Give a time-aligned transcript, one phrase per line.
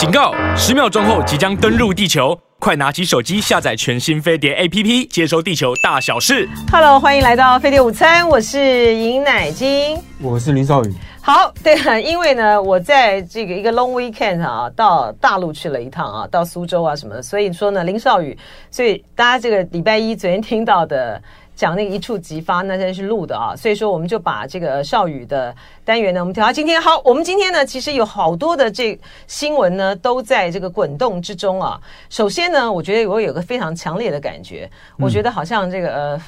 [0.00, 0.32] 警告！
[0.56, 6.48] 十秒钟后即将登陆地球，快拿起手机下载全新飞碟 APP，接收地球大小事。
[6.72, 10.94] Hello，欢迎来到飞碟午餐，我是尹乃菁，我是林少宇。
[11.20, 18.34] 好，对了，因为呢，我在这个一个 long weekend 啊，到大陆去了一趟啊，到苏州啊什么的，所以说呢，林少宇，
[18.70, 21.20] 所以大家这个礼拜一昨天听到的。
[21.60, 25.54] 讲那个一触即发，那真是录的啊，所以说我们就把这个少宇的
[25.84, 26.80] 单元呢，我们调到今天。
[26.80, 31.78] 好，我们今天呢，其实有好多的这新闻呢，都在这个滚动之中啊。
[32.08, 36.22] 首先呢，我觉得我有个非常强烈的感觉，我觉得好像这个呃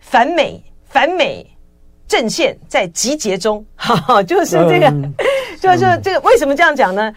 [0.00, 1.46] 反美反美
[2.08, 4.92] 阵线在集结中，哈哈，就是这个，
[5.62, 7.14] 就是这个，为什么这样讲呢？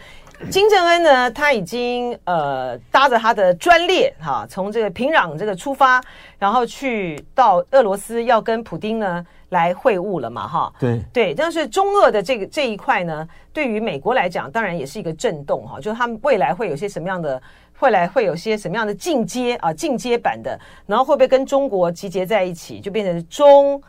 [0.51, 5.99] 金正恩呢，他已经呃搭着他的专列哈，从这个平壤这个出发，
[6.37, 10.73] 然后去到俄罗斯要跟普丁呢来会晤了嘛哈。
[10.79, 17.41] 对对，但是中俄的这个这一块呢，对于美国来讲，当然也是一个震动哈，就是他们未来会有些什么样的，
[17.79, 23.81] 未来会有些什么样的进阶啊进阶版的，然后会不会跟中国集结在一起，就变成中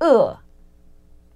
[0.00, 0.36] 俄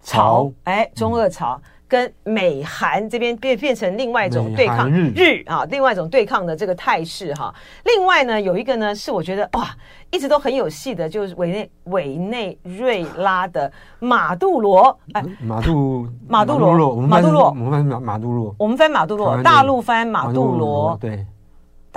[0.02, 0.52] 朝？
[0.64, 1.58] 哎，中俄朝。
[1.62, 7.52] 嗯跟美韩这边变变成另外一种对抗日，啊，另外一种对抗的这个态势哈。
[7.84, 9.74] 另外呢，有一个呢是我觉得哇，
[10.10, 21.26] 一直都很有戏的，就是委内委内瑞拉的马杜罗，哎，马杜马杜罗，马杜罗，我们翻马马杜罗，我们翻马杜罗，大陆翻马杜罗，对。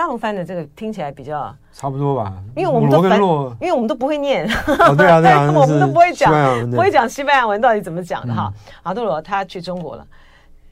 [0.01, 3.19] 大陆翻的这个听起来比较差不多吧，因为我们都翻，
[3.61, 4.49] 因为我们都不会念，
[4.89, 6.31] 哦、对啊对啊， 我们都不会讲，
[6.71, 8.51] 不会讲西班牙文到底怎么讲的哈。
[8.81, 10.03] 马杜罗他去中国了，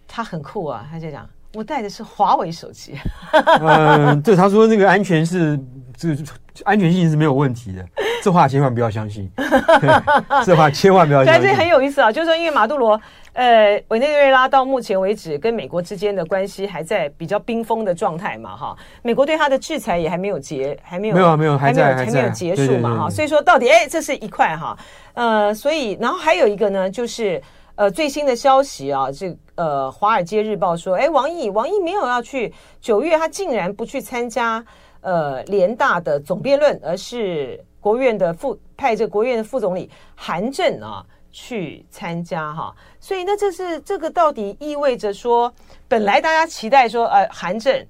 [0.07, 2.97] 他很酷啊，他就讲我带的是华为手机。
[3.61, 5.59] 嗯，对，他说那个安全是
[5.95, 6.23] 这个
[6.63, 7.85] 安全性是没有问题的，
[8.23, 9.31] 这话千万不要相信，
[10.43, 11.43] 这话千万不要相信。
[11.43, 12.99] 但这很有意思啊，就是说因为马杜罗。
[13.39, 24.77] 呃，委内瑞拉到目前为止跟美国之间的关系还在比较冰封的状态嘛，哈，美国对他的制裁也还没有结，还没有，没有，没有，还在，还没有结束嘛，哈，所以说到底，哎，这是一块哈，
[25.13, 27.41] 呃，所以然后还有一个呢，就是
[27.75, 34.61] 呃最新的消息啊，这呃《华尔街日报》说，哎，王毅，王毅没有要去九月，他竟然不去参加
[34.99, 41.05] 呃联大的总辩论，而是国务院的副派这个国务院的副总理韩正啊。
[41.31, 45.53] 去参加哈，所以那这是这个到底意味着说，
[45.87, 47.85] 本来大家期待说，呃，韩正，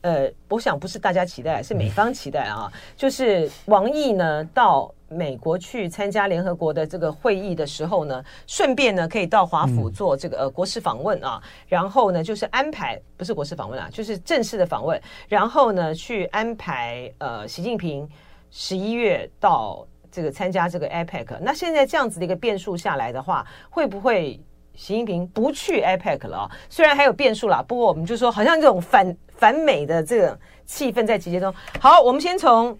[0.00, 18.08] 呃，我想不是大家期待，是美方期待啊，就是王毅呢到美国去参加联合国的这个会议的时候呢，顺便呢可以到华府做这个呃国事访问啊，然后呢就是安排不是国事访问啊，就是正式的访问，然后呢去安排呃习近平
[18.50, 19.86] 十一月到。
[20.10, 24.40] 这个参加这个 APEC，那现在这样子的一个变数下来的话，会不会
[24.74, 26.50] 习近平不去 APEC 了啊？
[26.68, 31.54] 虽然还有变数啦，不过我们就说，好像这种反反美的这个气氛在集结中。
[31.80, 32.76] 好，我们先从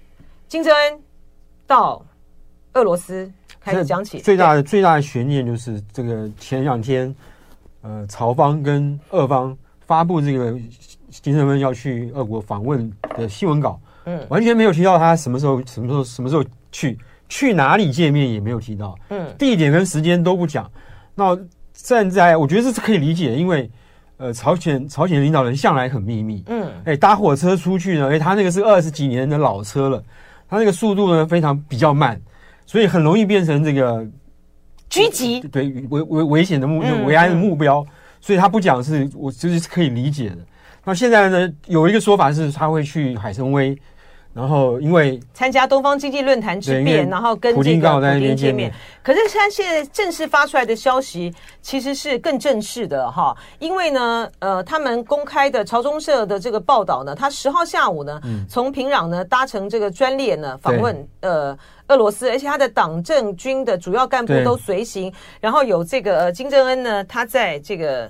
[0.48, 1.00] 金正恩
[1.66, 2.04] 到
[2.72, 3.30] 俄罗斯
[3.60, 4.18] 开始讲起。
[4.18, 7.14] 最大的最大的悬念就是这个前两天，
[7.82, 10.58] 呃，朝方跟俄方发布这个
[11.10, 16.98] 金正恩要去俄国访问的新闻稿，嗯，完全没有提到他什么时候、什么时候、什么时候去。
[17.30, 20.70] 去哪里见面也没有提到，嗯，地点跟时间都不讲。
[21.14, 21.38] 那
[21.72, 23.70] 站在我觉得这是可以理解，因为
[24.16, 30.02] 呃，朝鲜朝鲜领导人向来很秘密，嗯，哎，搭火车出去呢，哎，他那个是二十几年的老车了，
[30.48, 32.20] 他那个速度呢非常比较慢，
[32.66, 34.04] 所以很容易变成这个
[34.90, 37.86] 狙击，对危危危险的目危安的目标，
[38.20, 40.38] 所以他不讲是我就是可以理解的。
[40.84, 43.78] 那现在呢，有一个说法是他会去海参崴。
[44.32, 48.72] 然后，因为参加东方经济论坛之变，然后跟这个普丁见面。
[49.02, 53.36] 可是他现在正式发出来的消息，其实是更正式的哈。
[53.58, 61.58] 因为呢，呃，他们公开的朝中社的这个报道呢，他十号下午呢，从平壤呢搭乘这个专列呢访问呃
[61.88, 65.12] 俄罗斯，而且他的党政军的主要干部都随行。
[65.40, 68.08] 然后有这个呃金正恩呢，他在这个。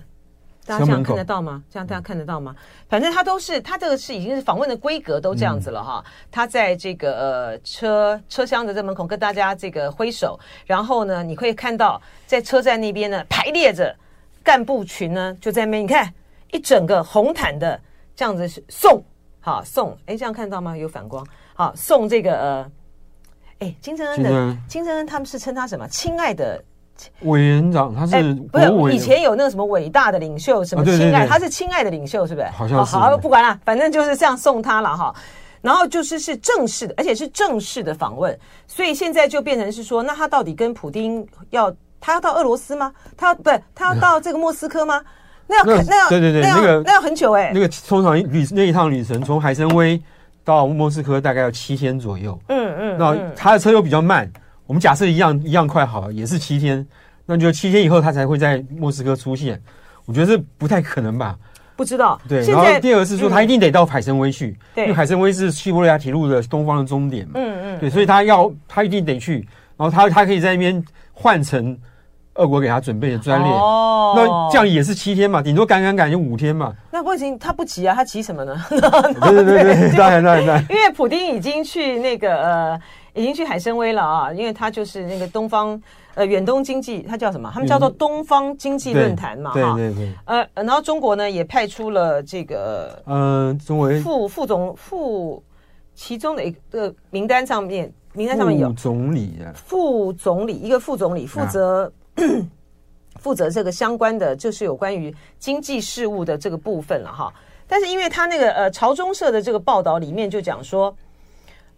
[0.70, 1.62] 大家这样看得到吗？
[1.68, 2.54] 这样大家看得到吗？
[2.88, 6.04] 反正他都是，他这个是已经是访问的规格都这样子了哈。
[6.30, 13.92] 他在这个呃车车厢的这门口跟大家这个挥手，然后呢，你可以看到在车站那边呢排列着
[14.44, 16.14] 干部群呢就在那边，你看
[16.52, 17.80] 一整个红毯的
[18.14, 19.02] 这样子送，
[19.40, 20.76] 好送，哎，这样看得到吗？
[20.76, 22.70] 有反光，好送这个呃，
[23.58, 25.88] 哎，金正恩的金正恩他们是称他什么？
[25.88, 26.62] 亲爱的。
[27.22, 32.46] 委员长，他是不是以前有那个什么伟大的领袖什么亲爱，他是亲爱的领袖，是不是？
[32.48, 32.96] 好像是。
[32.96, 35.14] 好，不管了，反正就是这样送他了哈。
[35.62, 38.34] 然后就是是正式的，而且是正式的访问，
[38.66, 41.70] 所以现在就变成是说，那他到底跟普丁要
[42.00, 42.90] 他要到俄罗斯吗？
[43.14, 45.02] 他要不，他要到这个莫斯科吗？
[45.46, 50.00] 那要那要对对对，那个那要很久哎，那个通常旅那一趟旅程从海参崴
[50.44, 52.38] 到莫斯科大概要七天左右。
[52.48, 54.30] 嗯嗯，那他的车又比较慢，
[54.70, 56.86] 我们假设一样一样快好了，也是七天，
[57.26, 59.60] 那就七天以后他才会在莫斯科出现。
[60.04, 61.36] 我觉得这不太可能吧？
[61.74, 62.20] 不知道。
[62.28, 67.32] 对，然后第二个是说他一定得到海参崴去，因为海参崴是西伯利亚铁路的东方的终点嘛。
[67.34, 69.38] 嗯嗯，对，所以他要他一定得去，
[69.76, 70.80] 然后他他可以在那边
[71.12, 71.76] 换成。
[72.34, 76.72] 俄国给他准备的专列，哦，那这样也是七天嘛，顶多赶赶赶就五天嘛。
[76.90, 78.56] 那不行，他不急啊，他急什么呢？
[78.70, 80.64] 对对对 对，当然当然。
[80.70, 82.80] 因为普丁已经去那个呃，
[83.14, 85.80] 已经去海参崴了啊，因为他就是那个东方
[86.14, 87.50] 呃远东经济，他叫什么？
[87.52, 90.12] 他们叫做东方经济论坛嘛，对对对。
[90.24, 95.42] 呃，然后中国呢也派出了这个呃，中国副副总副
[95.94, 101.92] 其中的一个名单上面，名单上面有副总理啊，副总理一个副总理负责。
[103.18, 107.30] 负责这个相关的，就是有关于经济事务的这个部分了哈。
[107.66, 110.94] 但是因为他那个呃朝中社的这个报道里面就讲说，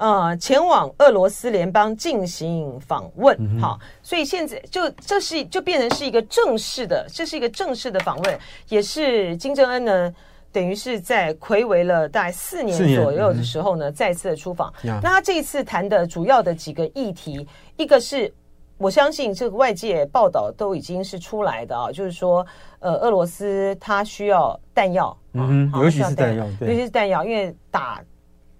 [0.02, 8.38] 呃，前往俄罗斯联邦进行访问，好，所以现在就这是就变成是一个正式的，这是一个正式的访问，
[8.68, 10.12] 也是金正恩呢，
[10.50, 14.74] 等于是在魁违了大概四年左右的时候呢，再次的出访。
[14.82, 17.46] 那他这一次谈的主要的几个议题，
[17.76, 18.34] 一个是。
[18.78, 22.44] 我相信这个外界报道都已经是出来的啊，就是说，
[22.80, 28.02] 呃，俄罗斯它需要弹药，嗯，尤其是弹药，尤其是弹药，因为打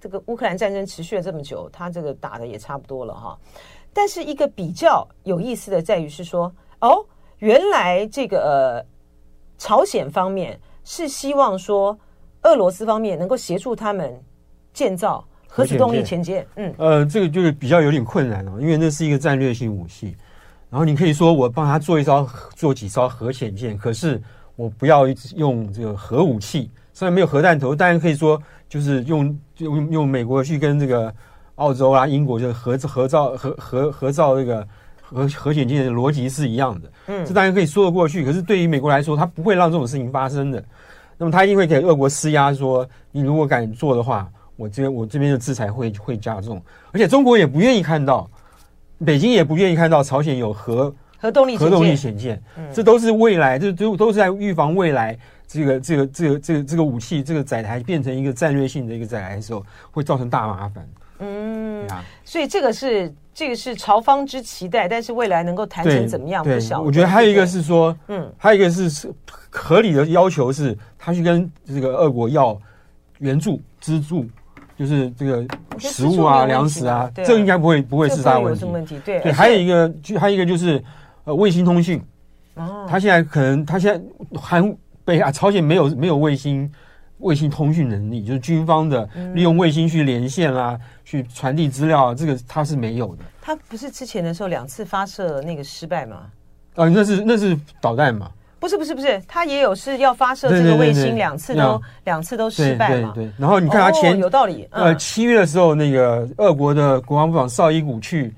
[0.03, 3.39] 这个乌克兰战争持续了这么久，它这个打的也差不多了哈。
[3.93, 7.07] 但是一个比较有意思的在于是说，哦，
[7.39, 8.85] 原来这个呃，
[9.57, 11.97] 朝鲜方面是希望说
[12.43, 14.21] 俄罗斯方面能够协助他们
[14.73, 15.25] 建造。
[15.55, 20.17] 核子动力潜舰，嗯，呃，这个就是比较有点困难了，因为那是一个战略性武器。
[20.71, 22.27] 然后你可以说我帮他做一艘、
[22.57, 24.19] 做几艘核潜舰，可是
[24.57, 25.07] 我不要
[25.37, 26.71] 用这个核武器，
[27.03, 31.13] 虽然没有核弹头，但是可以说就是用用用美国去跟这个
[31.57, 34.65] 澳洲啊、英国就合合造合合合造这个
[35.01, 36.93] 核核潜艇的逻辑是一样的。
[37.09, 38.25] 嗯，这当然可以说得过去。
[38.25, 40.63] 可是对于美国来说，他不会让这种事情发生的。
[41.19, 44.31] 那么他一定会给俄国施压，说你如果敢做的话。
[44.55, 46.63] 我这边我这边的制裁会会加重，
[46.93, 48.31] 而且中国也不愿意看到，
[49.05, 55.19] 北京也不愿意看到朝鲜有核核动力核动力潜舰，嗯，这都是未来，这都都是在预防未来
[55.53, 60.89] 这个这个这个这个这个武器这个载台变成一个战略性的一个载台的时候，会造成大麻烦。
[61.19, 61.87] 嗯，
[62.25, 66.83] 所以这个是这个是朝方之期待，但是未来能够谈成怎么样不晓得。
[66.83, 69.13] 我觉得还有一个是说，嗯，还有一个是是
[69.51, 72.59] 合理的要求是，他去跟这个俄国要
[73.19, 74.27] 援助资助。
[74.75, 75.47] 就是这个
[75.79, 78.65] 食物啊、粮食啊，这个应该不会不会是大问题。
[78.65, 80.83] 问题对对，还有一个就还有一个就是
[81.23, 82.03] 呃卫星通讯。
[82.55, 84.61] 哦，他现在可能他现在还
[85.05, 86.71] 北啊朝鲜没有没有卫星
[87.19, 93.25] 卫星通讯能力，就是军方的利用卫星去连线啦，去传递资料，这个他是没有的。
[93.41, 96.27] 他不是之前的时候两次发射那个失败吗？
[96.75, 98.31] 啊，那是那是导弹嘛。
[98.59, 103.11] 不是不是不是，他也有是要发射这个卫星，两次都两次都失败嘛。
[103.13, 104.69] 对，然后你看他前有道理。
[104.71, 108.33] 呃，七月的时候，那个俄国的国防部长绍伊古去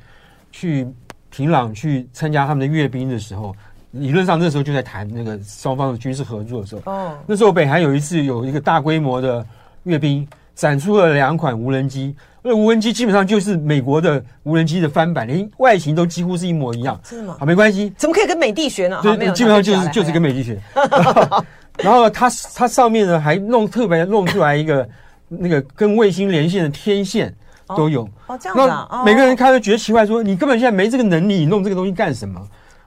[0.50, 0.88] 去
[1.28, 3.54] 平壤去参加他们的阅兵的时候，
[3.94, 6.82] 理论上那时候就在谈那个双方的军事合作的时候。
[6.92, 9.46] 哦，那时候北韩有一次有一个大规模的
[9.84, 12.14] 阅兵，展出了两款无人机。
[12.42, 17.00] 那无人机基本上就是美国的无人机的翻版，连外形都几乎是一模一样。
[17.02, 17.36] 真的吗？
[17.40, 17.90] 好，没关系。
[17.96, 19.00] 怎么可以跟美帝学呢？
[19.02, 20.60] 对，基本上就是就是跟美帝学。
[21.78, 24.88] 然后它它上面呢还弄特别弄出来一个
[25.28, 27.34] 那个跟卫星连线的天线
[27.76, 28.02] 都有。
[28.26, 29.02] 哦，这样子啊。
[29.06, 32.40] 每个人看都觉得奇怪，说你根本现在没这个能力，你弄这个东西干什么？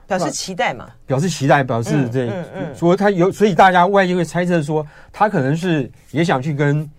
[0.08, 0.88] 表示期待嘛？
[1.06, 2.28] 表示期待，表示这，
[2.74, 6.90] 说他有，所以大家外界会猜测说他可能是也想去跟。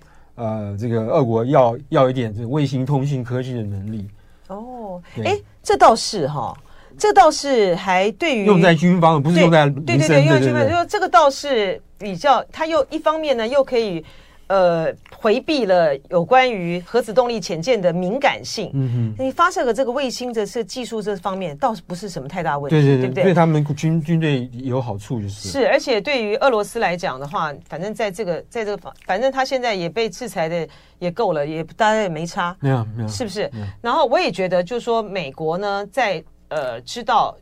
[0.41, 4.07] 呃，这个俄国要要一点这个卫星通信科技的能力
[4.47, 5.01] 哦。
[5.25, 6.57] 哎，这倒是哈，
[6.97, 14.01] 这倒是还对于用在军方，不是用在对对对，用在军方，就说这个倒是比较，它又一方面呢，又可以。
[14.49, 18.71] 呃，回避了有关于核子动力潜舰的敏感性。
[18.73, 23.23] 嗯哼，你发射的这个卫星的这技术这方面倒是不是什么太大问题，对对对，对不对？
[23.25, 25.49] 对他们军军队有好处就是。
[25.49, 33.51] 是，而且对于俄罗斯来讲的话，反正在这个在这个反反正他现在也被制裁的也够了，也大家也没差，没有没有，是不是？
[33.81, 37.37] 然后我也觉得，就是说美国呢，在呃知道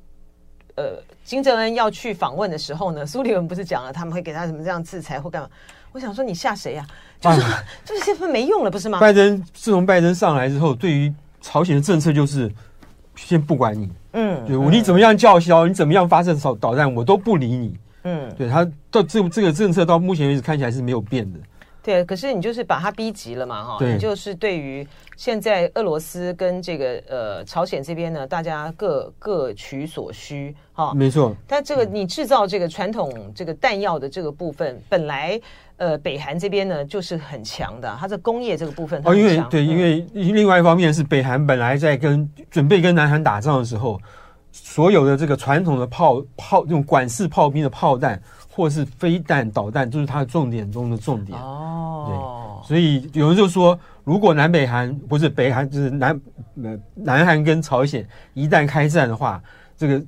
[0.75, 5.47] 呃金正恩要去访问的时候呢，苏利文不是讲了他们会给他什么这样制裁或干嘛？
[5.97, 6.85] 我想说，你吓谁呀？
[7.19, 7.41] 就是
[7.83, 8.99] 这些不没用了，不是吗？
[8.99, 11.11] 拜登自从拜登上来之后，对于
[11.41, 12.51] 朝鲜的政策就是
[13.15, 21.39] 先不管你，嗯，对，你怎么样叫嚣，你怎么样发射导导弹，我都不理你，嗯，对，他到这这个政策到目前为止看起来是没有变的。
[21.87, 31.33] 对，可是你就是把他逼急了嘛，哈，你就是对于现在俄罗斯跟这个呃朝鲜这边呢，大家各各取所需，哈，没错。
[31.47, 35.39] 但这个你制造这个传统这个弹药的这个部分，本来
[35.77, 43.97] 呃北韩这边呢就是很强的，它的工业这个部分很强，哦，因为对，因为另外一方面是北韩本来在跟准备跟南韩打仗的时候，
[44.51, 48.21] 所有的这个传统的炮炮这种管式炮兵的炮弹。
[48.57, 51.39] 或是飞弹、导弹，就是它的重点中的重点。
[51.39, 56.19] 哦，对，所以有人就说，如果南北韩不是北韩，就是南
[56.63, 59.39] 呃南韩跟朝鲜一旦开战的话，
[59.77, 60.01] 这个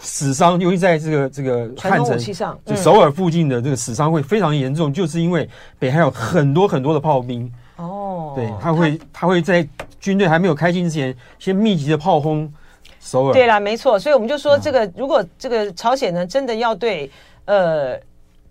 [0.00, 2.18] 死伤，尤其在这个这个汉城，
[2.66, 7.48] 就首尔附近的这个死伤会非常严重，就是因为北韩有很多很多的炮兵。
[7.76, 9.64] 哦，对，他会他会在
[10.00, 12.52] 军队还没有开进之前，先密集的炮轰
[12.98, 13.32] 首尔。
[13.32, 17.08] 对啦，没错，所以我们就说，这个如果这个朝鲜呢，真的要对。
[17.44, 17.98] 呃，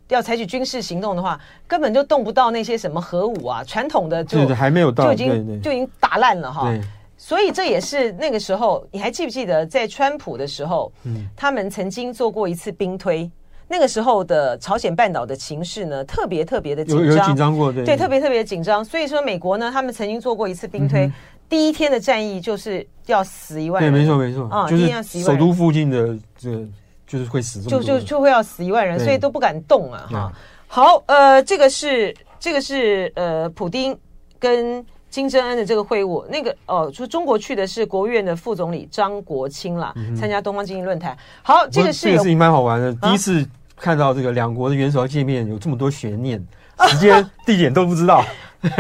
[0.10, 6.72] 要采取军事行动的话，根本就动不到那些什么核武啊，传统的就还没有到，就已经就已经打烂了哈。
[7.18, 13.30] 所以这也是那个时候，你还记不记得在川普的时候，嗯，他们曾经做过一次兵推，
[13.68, 18.84] 那个时候的朝鲜半岛的情势呢，特别特别的紧张，有紧张过，对对，特别特别紧张。
[18.84, 21.14] 所以说，美国呢，他们曾经做过一次兵推，嗯、
[21.48, 26.66] 第一天的战役就是要死一万人，对，没错没错啊，就是首都附近的这个。
[27.12, 30.08] 就是会死，就就就会要死一万人，所以都不敢动啊！
[30.10, 30.34] 哈，
[30.66, 33.98] 好，呃，这个是这个是呃，普丁
[34.40, 41.18] 跟金正恩的这个会晤，那个哦，就中国去的是国务院的副总理张国清啦，参加东方经济论坛。
[41.44, 46.42] 好，这个是这个事情蛮好玩的，第一次看到这个两国的元首要见面有这么多悬念，
[46.88, 48.24] 时间地点都不知道。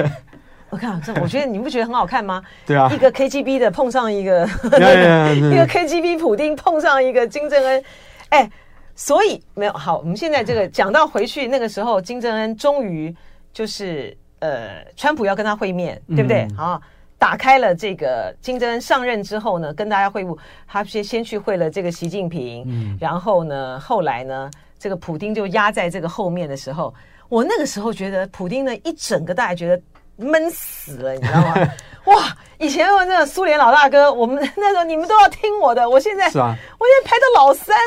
[0.69, 2.41] 我看这，我觉得你不觉得很好看吗？
[2.65, 7.83] 对啊，一个 KGB 的碰上一个，一个 KGB 普丁碰上一个金正恩。
[8.31, 8.49] 哎，
[8.95, 13.15] 所以没有好，我们现在这个讲到回去那个时候，金正恩终于
[13.53, 16.47] 就是呃，川普要跟他会面，对不对？
[16.51, 16.81] 嗯、好，
[17.17, 26.93] 打开了这个金正恩上任之后呢，跟大家会晤，他先先去会了这个习近平，嗯、然后呢，后来呢，这个普丁就压在这个后面的时候，
[27.29, 29.81] 我那个时候觉得普丁呢一整个大家觉得。
[30.21, 31.55] 闷死了，你知道吗？
[32.05, 32.35] 哇！
[32.57, 37.77] 以前我那个苏联老大哥，我们那时候你们都要听我的，我现在是啊，我现在排到老三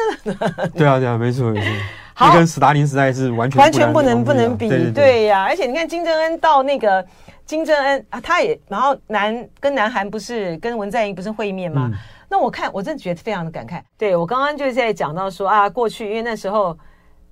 [0.59, 0.69] 了。
[0.77, 1.69] 对啊，对啊，没错没错。
[2.15, 4.69] 好，跟斯大林时代是完全完全不能不能比。
[4.93, 7.05] 对呀，而且你看金正恩到那个
[7.45, 11.91] 金正恩啊，他也然后南跟南韩不是跟文在寅不是会面吗？
[12.29, 13.81] 那我看我真的觉得非常的感慨。
[13.97, 16.77] 对，我刚刚就是在讲到说啊，过去因为那时候。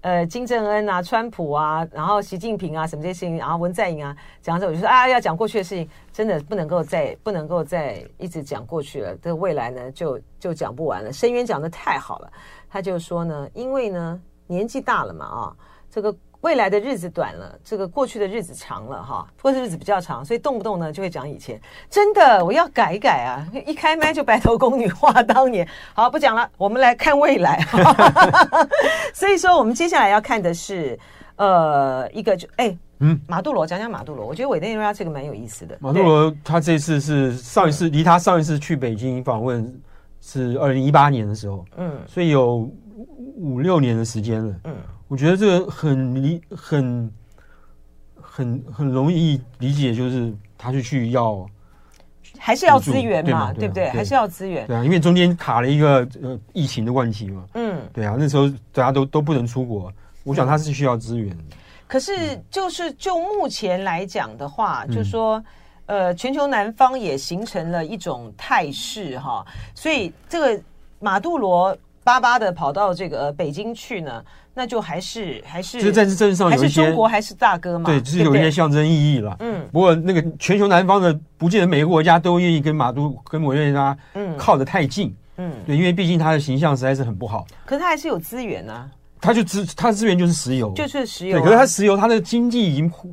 [0.02, 11.12] 呃，金正恩啊，川普啊，然后习近平啊，什么这些事情，然后文在寅啊，讲这我就说啊，要讲过去的事情，真的不能够再不能够再一直讲过去了，这个未来呢就就讲不完了。
[11.12, 12.32] 深渊讲的太好了，
[12.68, 15.56] 他就说呢，因为呢年纪大了嘛啊，
[15.90, 16.14] 这个。
[16.42, 21.60] 未来的日子短了，这个过去的日子长了哈，过去的日子比较长，所以动不动呢就会讲以前。
[21.88, 23.46] 真的，我要改一改啊！
[23.64, 25.66] 一开麦就白头宫女话当年。
[25.94, 27.64] 好，不讲了，我们来看未来。
[29.14, 30.98] 所以说，我们接下来要看的是，
[31.36, 34.26] 呃，一个就哎，嗯，马杜罗，讲讲马杜罗。
[34.26, 35.78] 我觉得委内瑞拉这个蛮有意思的。
[35.80, 39.80] 马杜罗他这次是上一次离他上一次去北京访问
[40.20, 42.68] 是二零一八年的时候，嗯，所以有
[43.36, 44.74] 五六年的时间了，嗯。
[45.12, 47.12] 我觉得这个很理很
[48.18, 51.46] 很很容易理解，就是他就去要
[52.38, 53.90] 还是要资源嘛，对不对？
[53.90, 54.66] 还是要资源。
[54.66, 57.44] 对啊，因为中间卡了一个呃疫情的问题嘛。
[57.52, 59.92] 嗯，对啊，那时候大家都都不能出国，
[60.24, 61.36] 我想他是需要资源。
[61.86, 65.44] 可是就是就目前来讲的话，就是说
[65.84, 70.62] 呃，全球南方也形成了一种态势哈，所以这个
[71.00, 74.22] 马杜罗巴巴的跑到这个北京去呢。
[74.54, 77.86] 那就还是还是，就是在这政治上有一些，还是中国还是大哥嘛？
[77.86, 79.34] 对，就是有一些象征意义了。
[79.40, 85.16] 嗯，不过那个全球南方的，不见得每个国家都愿意跟马都跟委内瑞拉嗯靠得太近。
[85.38, 87.46] 嗯，对，因为毕竟他的形象实在是很不好。
[87.64, 88.90] 可是他还是有资源啊。
[89.22, 91.38] 他就资他的资源就是石油，就是石油。
[91.38, 93.10] 对，可是他石油，他的经济已经破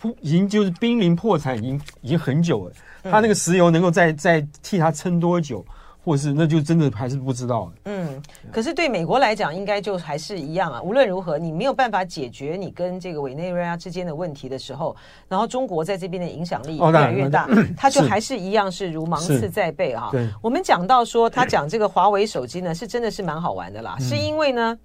[0.00, 2.72] 破已经就是濒临破产，已经已经很久了。
[3.02, 5.62] 他那个石油能够再再替他撑多久？
[6.04, 7.70] 或是那就真的还是不知道。
[7.84, 10.80] 嗯，可是对美国来讲，应该就还是一样啊。
[10.80, 14.96] 无论如何，你没有办法解决你跟这个委内瑞拉之间的问题的时候，
[15.28, 20.10] 然后中国在这边的影响力越来越大，他就还是一样是如芒刺在背啊。
[20.40, 24.78] 我们讲到说他讲这个华为手机呢，是真的是蛮好玩的啦，是因为呢，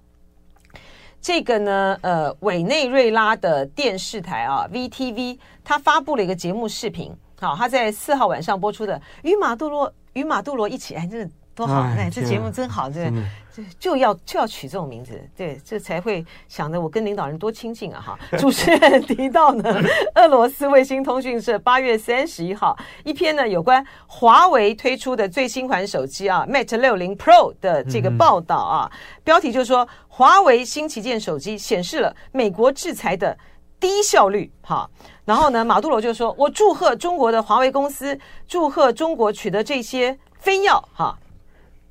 [1.22, 9.90] 这个呢，呃，委内瑞拉的电视台啊，VTV，它发布了一个节目视频，好，它在四号晚上播出的与马杜罗。
[10.14, 11.82] 与马杜罗一起，哎，这个多好！
[11.82, 13.12] 哎，这节目真好，这
[13.54, 18.00] 这就要就要取这种名字，对，这才会想着我跟领导人多亲近啊！
[18.00, 19.62] 哈， 主持人提到呢，
[20.16, 28.90] 俄罗斯卫星通讯社八月三十一号一篇呢有关华为推出的最新款手机啊，Mate 六零 Pro 的这个报道啊，
[29.22, 33.38] 标题就是说华为新旗舰手机显示了美国制裁的
[33.78, 34.50] 低效率。
[34.62, 34.90] 哈，
[35.24, 41.18] 然后呢，马杜罗就说：“我祝贺中国的华为公司，祝贺中国取得这些飞跃。”哈。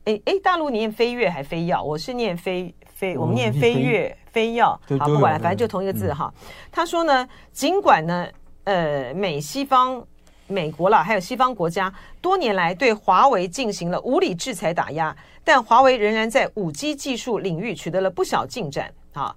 [0.05, 1.81] 哎哎，大陆你念飞跃还飞跃？
[1.81, 4.61] 我是念飞飞，我们念飞跃飞跃。
[4.63, 6.29] 好，不管了，反正就同一个字哈。
[6.69, 8.27] 他说呢，尽管呢，
[8.65, 10.05] 呃，美西方、
[10.47, 18.93] 美国了，还有西方国家多年来对华为进行了无理制裁打压，但华为仍然在五 G 技术领域取得了不小进展。
[19.13, 19.33] 好，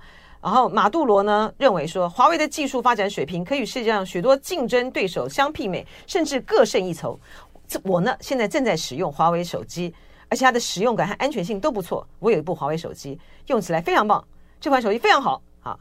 [0.46, 7.18] 然后马杜罗呢认为说，华为的技术发展水平可与世界上许多竞争对手相媲美，甚至各胜一筹。
[7.66, 9.92] 这我呢现在正在使用华为手机。
[10.28, 12.06] 而且它的使用感和安全性都不错。
[12.20, 14.24] 我有一部华为手机，用起来非常棒。
[14.60, 15.42] 这款手机非常好。
[15.62, 15.76] 啊，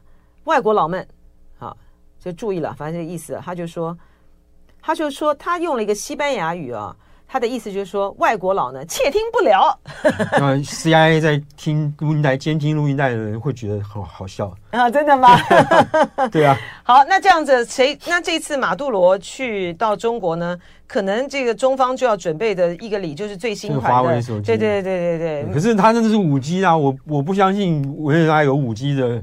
[0.45, 1.07] 外国佬们，
[1.59, 1.75] 啊
[2.19, 2.73] 就注意了。
[2.73, 3.95] 反正这个意思，他就说，
[4.81, 6.95] 他就说他用了一个西班牙语啊。
[7.27, 9.77] 他的意思就是说，外国佬呢窃听不了。
[10.39, 14.89] 那 CIA 在听录音带、监听录音带的人会觉得好好笑 啊？
[14.89, 15.37] 真的吗？
[16.31, 16.57] 对啊。
[16.83, 17.97] 好，那这样子，谁？
[18.07, 20.57] 那这次马杜罗去到中国呢？
[20.87, 24.45] 可能这个中方就要准备的一个礼就是最新款的华为手机。
[24.45, 25.53] 对对对对对。
[25.53, 26.77] 可是他真的是五 G 啊！
[26.77, 29.21] 我我不相信我也他有五 G 的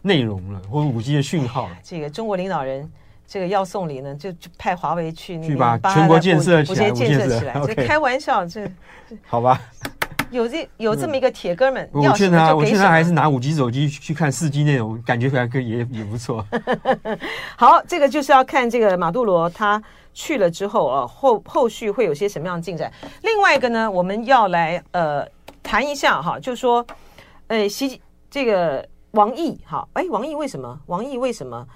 [0.00, 1.68] 内容了，或者五 G 的讯号。
[1.82, 2.90] 这个中国领导人。
[3.32, 7.58] 这个要送礼呢，就就派华为去那边去把全国建设起来，建设起来。
[7.66, 8.70] 这开玩笑，这
[9.26, 9.58] 好吧？
[10.30, 16.46] 有这有这么一个铁哥们，我劝他，我劝他还是拿五 G 手机去看四 G 内容，感觉还可以，也也不错。
[17.56, 22.92] 好，这个就是要看这个马杜罗他去了之后啊，后后续会有些什么样的进展。
[23.22, 25.26] 另外一个呢，我们要来呃
[25.62, 26.86] 谈一下哈，就说
[27.46, 27.98] 呃习
[28.30, 30.78] 这个王毅哈，哎，王毅为什么？
[30.84, 31.66] 王毅为什么？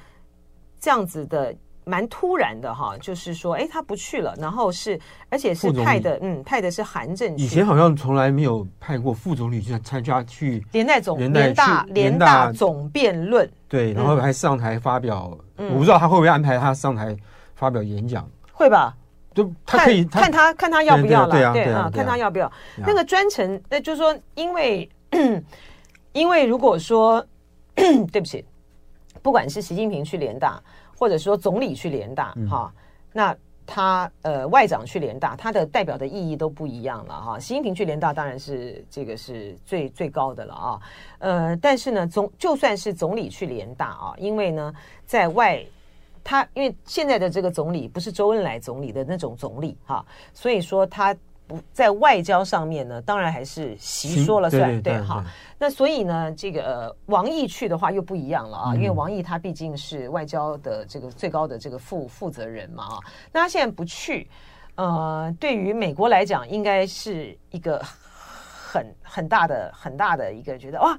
[0.87, 1.53] 这样子的
[1.85, 4.97] 蛮突然的哈，就是说，哎，他不去了，然后是，
[5.29, 7.37] 而且是派的，嗯，派的是韩正。
[7.37, 17.17] 以前好像从来没有派过副总理去参加去联大总联大联大总辩论，对，然后还上台发表，嗯、我不知道他会不会安排他上台
[17.57, 18.95] 发表演讲，会吧？
[19.35, 22.49] 就他可以看，看他看他要不要了，对啊，对啊，看他要不要。
[22.77, 24.89] 那个专程，那就是说，因为
[26.13, 27.27] 因为如果说
[27.75, 28.45] 对不起。
[29.23, 30.63] 不管是习近平去联大，
[30.97, 32.73] 或者说总理去联大，哈、
[33.13, 37.39] 那他呃外长去联大，他的代表的意义都不一样了哈、哦。
[37.39, 40.81] 习近平去联大当然是这个是最最高的了啊、哦，
[41.19, 44.73] 呃，但是呢总就算是总理去联大啊，因为呢
[45.05, 45.65] 在外
[46.25, 51.17] 他因为现在的这个总理不是周恩来总理的那种总理哈、哦，所以说他。
[51.47, 55.25] 不在外交上面呢，当然还是习说了算，对哈。
[55.59, 62.99] 那所以呢，这个、呃、王毅去的话又不一样了啊，嗯、因为王毅他毕竟是外交的这个最高的这个负负责人嘛啊。
[63.33, 64.29] 那他现在不去，
[64.75, 70.99] 呃，对于美国来讲，应该是一个很很大的很大的一个觉得哇，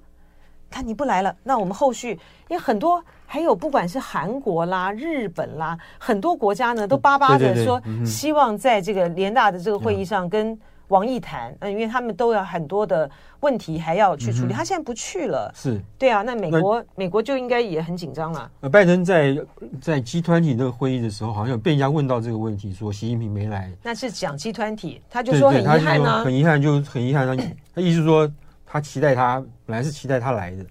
[0.70, 2.12] 他你不来了，那我们后续
[2.48, 3.04] 因为很多。
[3.30, 11.54] 还有，不管是韩国啦、日本啦，很多国家呢都巴巴的说，希望在这个联大的这个会议上跟王毅谈。
[11.60, 13.08] 嗯，因为他们都有很多的
[13.42, 14.54] 问题还要去处理。
[14.54, 16.22] 他现在不去了，是对啊。
[16.22, 18.50] 那美国，美国就应该也很紧张了。
[18.62, 19.38] 呃，拜登在
[19.82, 23.70] 在集团体那个会议的时候，好像被人家问到这个问题，说习近平没来。
[23.84, 27.28] 那是讲集团体他就说很遗憾呢，很遗憾，就很遗憾。
[27.28, 27.44] 他
[27.76, 28.32] 他意思说，
[28.66, 30.66] 他期待他本来是期待他来的，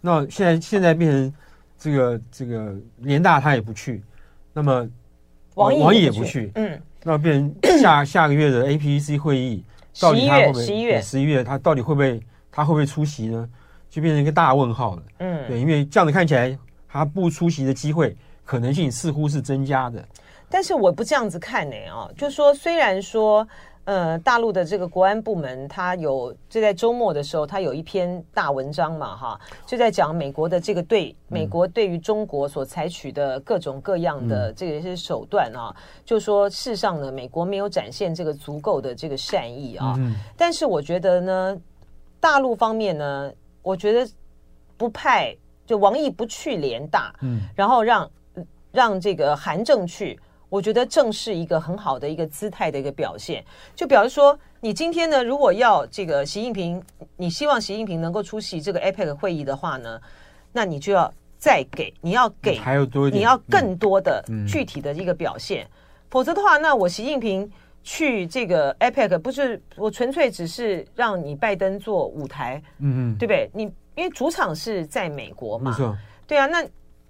[0.00, 1.34] 那现在现在变成。
[1.78, 4.02] 这个这个联大他也不去，
[4.52, 4.88] 那么
[5.54, 9.64] 王毅王毅也不去，嗯，那变成下 下个月的 APEC 会议，
[10.00, 13.48] 到底他会不会十一月十一月他到底会不会他会不会出席呢？
[13.88, 20.04] 就变成一个大问号了，嗯，对，因为这样子看起来他不出席的机会可能性似乎是增加的，
[20.48, 23.46] 但是我不这样子看呢啊，就说虽然说。
[23.88, 39.94] 呃，大陆的这个国安部门，他有就在周末的时候，他有一篇大文章嘛，哈，就在讲美国的这个对美国对于中国所采取的各种各样的这个些手段啊，嗯、就说事实上呢，美国没有展现这个足够的这个善意啊。
[39.96, 41.58] 嗯、但是我觉得呢，
[42.20, 44.06] 大陆方面呢，我觉得
[44.76, 48.10] 不派就王毅不去联大，嗯，然后让
[48.70, 50.20] 让这个韩正去。
[50.48, 56.82] 我觉得正是一个很好的一个姿态的一个表现，就表示说，你今天呢，如果要这个习近平，
[57.16, 60.00] 你希望习近平能够出席这个 APEC 会议的话呢，
[60.52, 65.66] 那你就要再给，你要给，还有多一点，你要更多的具体的一个表现，
[66.10, 67.50] 否则的话，那我习近平
[67.82, 73.50] 去这个 APEC，不是我纯粹只是让你拜登做舞台，嗯嗯，对不对？
[73.52, 75.76] 你因为主场是在美国嘛，
[76.26, 76.64] 对啊，那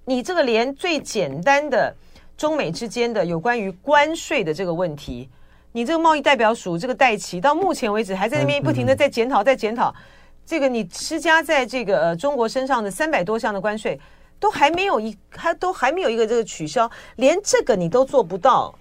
[0.05, 1.95] 你这个连最简单的
[2.39, 5.29] 中美之间的有关于关税的这个问题，
[5.73, 9.95] 你这个贸易代表署这个戴奇到目前为止还在那边不停的在检讨，在检讨。
[10.47, 14.01] 这个你施加在这个呃中国身上的三百多项的关税，
[14.39, 18.75] 都还没有一，还都还没有一个这个取消，连这个你都做不到，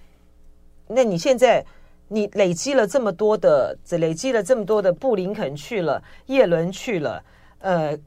[0.86, 1.62] 那你现在
[2.06, 7.22] 你累积了这么多的，累积了这么多的布林肯去了，叶伦去了，
[7.58, 7.98] 呃，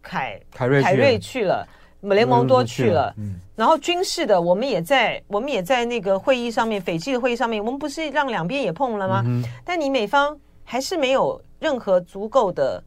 [0.00, 1.66] 凯凯瑞凯瑞去了，
[2.02, 9.22] 雷蒙多去了，嗯，然后军事的我们也在我们也在那个会议上面，斐济的会议上面，我们不是让两边也碰了吗？
[9.26, 12.82] 嗯，但你美方还是没有任何足够的。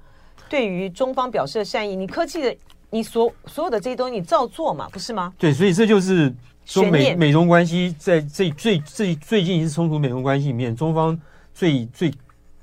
[0.50, 2.56] 对于中方表示的善意，你科技的
[2.92, 5.34] 你所所有的这些东西你照做嘛，不是吗？
[5.38, 6.32] 对，所以这就是
[6.66, 11.20] 说美美中关系在这最最最近一次冲突美中关系里面，中方
[11.54, 12.14] 最最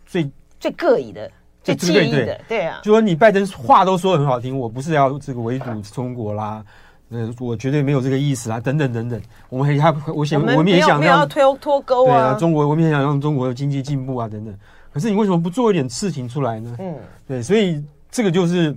[0.07, 1.31] 最最膈应的、
[1.63, 6.65] 最介意的，对，对，对啊，就说你拜登话都说得很好听，我不是要这个围堵中国啦，
[7.11, 14.55] 呃，我绝对没有这个意思啊，等等等等，我们还还我想我们也想要脱脱钩啊，对啊，中国我们也想让中国的经济进步啊，等等。
[14.93, 16.75] 可是你为什么不做一点事情出来呢？
[16.79, 16.97] 嗯，
[17.29, 18.75] 对，所以这个就是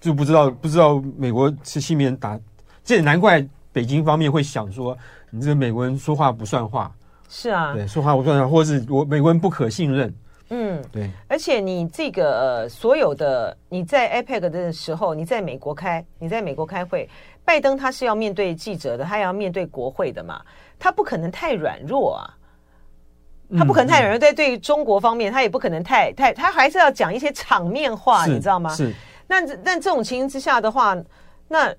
[0.00, 2.38] 就不知道不知道美国是心里面打，
[2.82, 4.96] 这也难怪北京方面会想说，
[5.30, 6.90] 你这个美国人说话不算话，
[7.28, 10.12] 是啊，对，说话不算话，或者是我美国人不可信任，
[10.54, 17.08] 嗯，对，而且你这个呃所有的你在 APEC 的时候，你在美国开你在美国开会，
[17.42, 20.42] 拜登他是要面对记者的，他也要面对国会的嘛，
[20.78, 22.36] 他不可能太软弱啊。
[23.54, 28.74] 他不可能太软弱，在对于中国方面，他也不可能太太，他还是要讲一些场面话，你知道吗？
[28.74, 28.92] 是。
[29.26, 30.96] 那那这种情形之下的话，
[31.48, 31.74] 那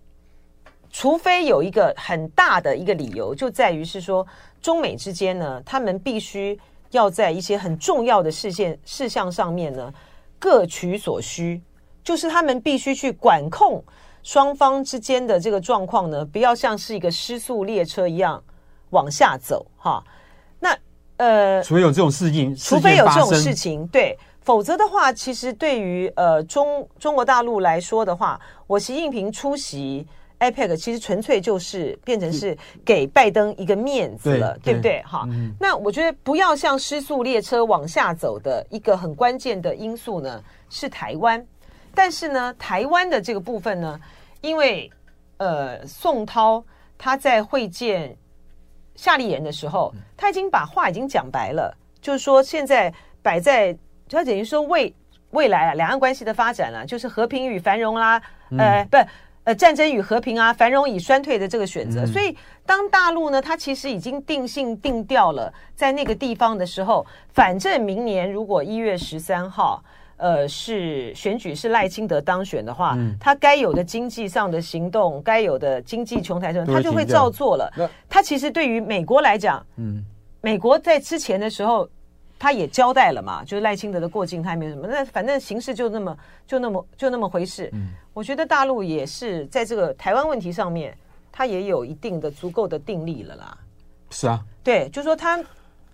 [0.91, 4.25] 除非有一个很大的一个理由，就在于是说，
[4.61, 6.59] 中美之间呢，他们必须
[6.93, 9.93] 要在一些很重要的事件事项上面呢，
[10.39, 11.61] 各取所需，
[12.03, 13.83] 就是他们必须去管控
[14.23, 18.41] 双方之间的这个状况呢，不要像是一个失速列车一样
[18.91, 20.03] 往下走，哈。
[20.59, 20.77] 那
[21.17, 30.07] 呃，除非有这种事情，除非有这种事情，对，否则的话，其实对于呃中中国大陆来说的话，我习近平出席
[30.43, 35.03] APEC，其实纯粹就是变成是给拜登一个面子了，对，对不对？
[35.03, 41.45] 哈、嗯，那我觉得不要像失速列车往下走的一个很关键的因素呢，是台湾。
[41.95, 43.99] 但是呢，台湾的这个部分呢，
[44.41, 44.89] 因为
[45.37, 46.63] 呃，宋涛
[46.97, 48.15] 他在会见。
[48.95, 53.75] 夏立言的时候，他已经把话已经讲白了，就是说现在摆在，
[54.07, 54.93] 他等于说未
[55.31, 58.21] 未来啊，两岸关系的发展啊，就是和平与繁荣啦，
[58.55, 58.97] 呃，不，
[59.43, 62.05] 呃，战争与和平啊，繁荣与衰退的这个选择。
[62.05, 69.83] 所以，当大陆呢，它其实已经定性定调了，在那个地方的时候，反正明年如果一月十三号。
[70.17, 77.69] 呃，是选举是赖清德当选的话，嗯、他该有的经济上的行动，该有的经济穷台政策，他就会照做了。
[78.07, 80.01] 他其实对于美国来讲，嗯，
[80.39, 81.89] 美国在之前的时候，
[82.43, 84.85] 他也交代了嘛，就是赖清德的过境，他也没有什么。
[84.85, 87.69] 那反正形势就那么就那么就那么回事。
[87.71, 90.93] 嗯，我觉得大陆也是在这个台湾问题上面，
[91.31, 93.57] 他也有一定的足够的定力了啦。
[94.09, 95.41] 是啊，对，就说他，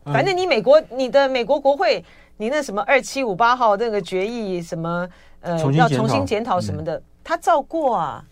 [0.05, 2.03] 反正你美国，嗯、你的美国国会。
[2.41, 5.05] 你那什么二七五八号那个决议什么
[5.41, 8.23] 呃要重新检讨什么的，嗯、他照过啊，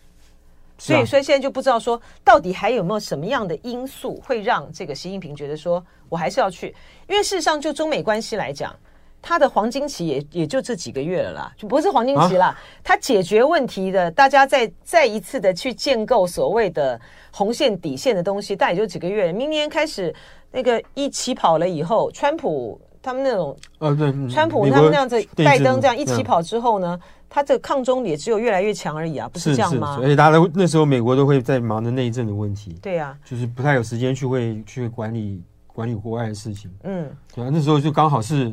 [0.77, 6.73] 所以所以现在就不知道说到底还有没有什么样的因素会让这个习近平觉得说我还是要去，
[7.07, 8.75] 因为事实上就中美关系来讲，
[9.21, 16.99] 它的黄金期也也就这几个月了啦，就不是黄金期啦，他解决问题的，大家再再一次的去建构所谓的
[17.31, 20.13] 红线底线的东西，大概也就几个月，明年开始
[20.51, 22.79] 那个一起跑了以后，川普。
[22.99, 29.97] 他们那种呃，对，川普他们那样子，拜登这样一起跑之后呢，他这个抗中也只有越来越强而已啊，不是这样吗？
[30.01, 38.51] 而且大家都那时候美国都会在忙着内政的问题，对啊，就是不太有时间去会去管理管理国外的事情，嗯，对啊，那时候就刚好是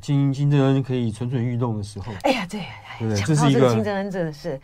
[0.00, 2.12] 金金正恩可以蠢蠢欲动的时候。
[2.22, 2.62] 哎呀，对，
[2.98, 4.60] 对，这是一个金正恩真的是，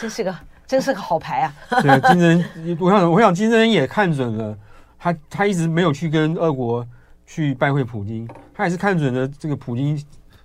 [0.00, 0.34] 真是个
[0.66, 1.54] 真是个好牌啊！
[1.82, 4.56] 对，金正恩，我想我想金正恩也看准了，
[4.98, 6.86] 他他一直没有去跟俄国。
[7.28, 10.00] 去拜会普京，他也是看准了这个普京，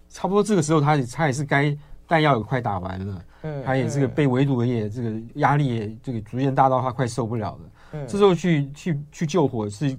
[0.09, 1.77] 差不多这个时候他也他也是该
[2.11, 7.59] 弹药也快打完了，嗯，他也这个被围堵也这个压力也这个逐渐大到他快受不了了，
[7.93, 9.97] 嗯，这时候去去去救火是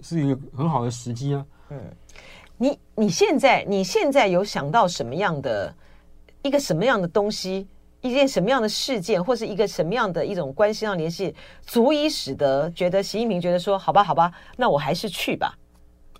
[0.00, 1.78] 是一个很好的时机啊，嗯，
[2.56, 5.74] 你你现在你现在有想到什么样的
[6.40, 7.68] 一个什么样的东西，
[8.00, 15.54] 一件什么样的事件，或是一个什么样的一种关系上联系，足以使得觉得习近平觉得说好吧好吧，那我还是去吧。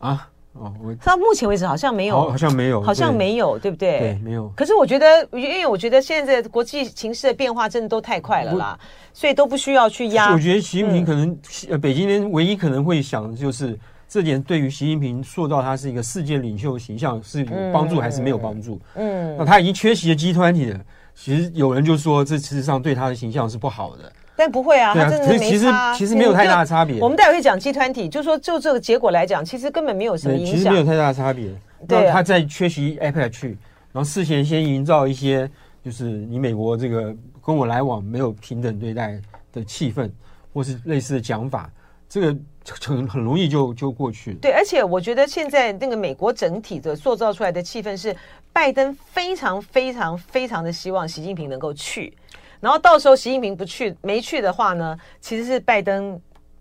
[0.00, 3.98] 啊，哦，我到目前为止好像没有，好，像没有，好像没有，对，不对？
[3.98, 4.46] 对，没有。
[4.54, 8.78] 可是我觉得，因为我觉得现在国际形势的变化真的都太快了啦，
[9.14, 10.34] 所以都不需要去压。
[10.34, 11.30] 我觉得习近平可能，
[11.70, 18.78] 呃、嗯，北京人唯一可能会想的就是这点，对于习近平塑造他是一个世界领袖形象是有帮助还是没有帮助？
[18.96, 20.80] 嗯，那他已经缺席了 G20 了，
[21.14, 24.12] 其实有人就说，这事实上对他的形象是不好的。
[24.40, 25.44] 但不会啊，他真的没差。
[25.50, 26.98] 其实其实没有太大的差别。
[26.98, 30.56] 我们待会会讲集团体，就是说就这个结果来讲，其实根本没有什么影响。
[30.56, 31.50] 其实没有太大的差别。
[31.86, 33.48] 对，他在缺席 APEC 去，
[33.92, 35.50] 然后事先先营造一些，
[35.84, 39.20] 就是你美国这个跟我来往没有平等对待
[39.52, 40.10] 的气氛，
[40.54, 41.70] 或是类似的讲法，
[42.08, 42.36] 这个
[42.82, 44.34] 很很容易就就过去。
[44.40, 48.14] 对，而且我觉得现在那个美国整体的塑造出来的气氛是，
[48.52, 52.12] 拜登非常非常非常的希望习近平能够去。
[52.60, 56.20] 然后到时候习近平不去没去的话呢，其实是拜登，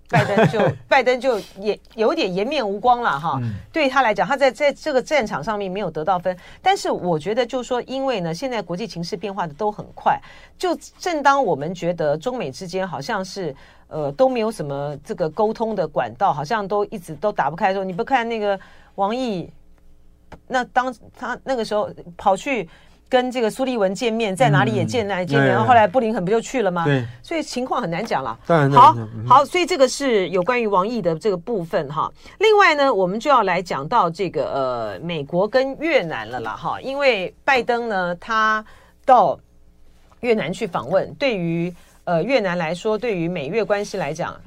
[0.09, 3.38] 拜登就 拜登就也有点颜面无光了哈。
[3.43, 6.35] 嗯、对他来讲，他在在这个战场上面没有得到分。
[6.62, 10.17] 但是我觉得就是说，因为呢，现在国际情势变化的都很快，
[10.57, 13.53] 就正当我们觉得中美之间好像是
[13.89, 18.57] 呃都没有什么这个沟通的管道，好像都一直都打不开的时候，你不看那个
[18.95, 19.51] 王毅，
[20.47, 22.69] 那当他那个时候跑去。
[23.09, 26.85] 跟这个苏利文见面，在哪里也见来见面，然后后来布林肯不就去了吗？
[26.85, 28.39] 对，所以情况很难讲了。
[28.71, 28.95] 好，
[29.27, 32.11] 好，所以这个是有关于王毅的这个部分哈。
[32.37, 38.63] 另外呢，我们就要来讲到这个呃，美国跟越南了啦哈，因为拜登呢，他
[39.05, 39.39] 到
[40.19, 44.39] 越南去访问，对于呃越南来说，对于美越关系来讲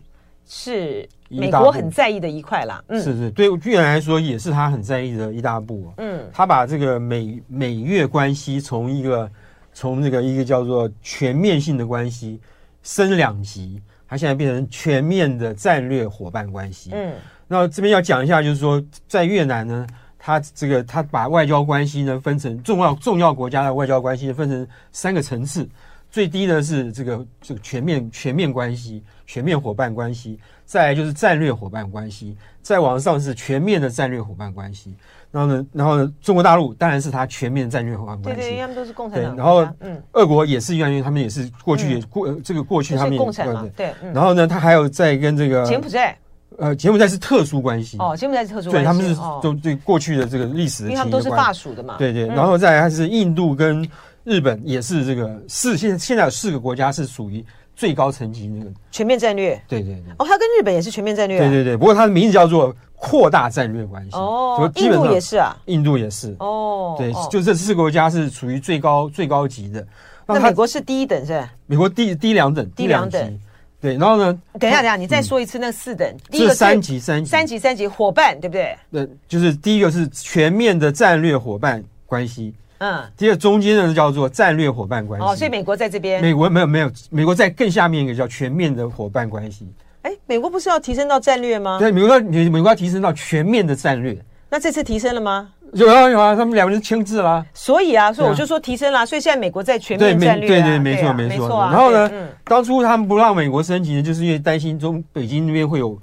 [0.46, 1.08] 是。
[1.40, 5.92] 美国很在意的一块啦，嗯是是，对越南来说也是他很在意的一大步。
[5.96, 9.30] 嗯，他把这个美美越关系从一个
[9.72, 12.40] 从那个一个叫做全面性的关系
[12.82, 16.90] 升两级，他现在变成全面的战略伙伴关系。
[16.92, 17.14] 嗯，
[17.48, 19.86] 那这边要讲一下，就是说在越南呢，
[20.18, 25.68] 他这个他把外交关系呢分成重要重要国家的外交关系分成三个层次，
[26.12, 29.02] 最低的是这个这个全面全面关系。
[29.24, 34.94] 全面伙伴关系，再来就是战略伙伴关系，再往上是全面的战略伙伴关系。
[35.30, 38.42] 然后呢，然后呢，中国大陆当然是他全面战略伙伴关系。
[38.42, 39.34] 对对，他们都是共产党。
[39.34, 43.66] 然后，嗯，俄国也是一样，因为他们也是过去也过这个过去他们也共产嘛。
[43.74, 43.94] 对。
[44.12, 46.14] 然后呢，他还有在跟这个柬埔寨，
[46.58, 47.96] 呃，柬埔寨是特殊关系。
[48.00, 48.84] 哦，柬埔寨是特殊关系。
[48.84, 51.96] 对，他们是都对过去的这个历史的，因为他们都是法属的嘛。
[51.96, 52.26] 对对。
[52.26, 53.88] 然后再来，还是印度跟
[54.24, 57.44] 日本也是这个四现现在有四个国家是属于。
[57.74, 60.12] 最高层级那个全面战略，对对对。
[60.18, 61.74] 哦，它跟日本也是全面战略，对对对。
[61.74, 64.10] 不过它的名字叫做扩大战略关系。
[64.12, 66.36] 哦，印度也是啊，印度也是。
[66.38, 69.84] 哦，对，就这四个国家是属于最高最高级的。
[70.26, 71.50] 那美国是低一等是吧？
[71.66, 73.40] 美国低低两等，低两等。
[73.80, 74.38] 对，然后呢？
[74.60, 76.14] 等一下，等一下，你再说一次那四等。
[76.30, 78.76] 第一个三级，三级，三级，三级伙伴，对不对？
[78.92, 82.52] 对，就是第一个是全面的战略伙伴关系。
[82.84, 85.24] 嗯，第二中间呢叫做战略伙伴关系。
[85.24, 86.20] 哦，所以美国在这边。
[86.20, 89.68] 美国没有没有，美国在更下面一个叫全面的伙伴关系。
[90.02, 91.78] 哎，美国不是要提升到战略吗？
[91.78, 94.18] 对，美国要美美国要提升到全面的战略。
[94.50, 95.48] 那这次提升了吗？
[95.74, 97.46] 有啊有啊，他们两个人签字了。
[97.54, 99.06] 所以啊，所以我就说提升了。
[99.06, 100.48] 所以现在美国在全面战略。
[100.48, 101.48] 对对，没错没错。
[101.70, 102.10] 然后呢，
[102.42, 105.96] 当初他们不让美国升级呢，就是因为担心中北京那边会有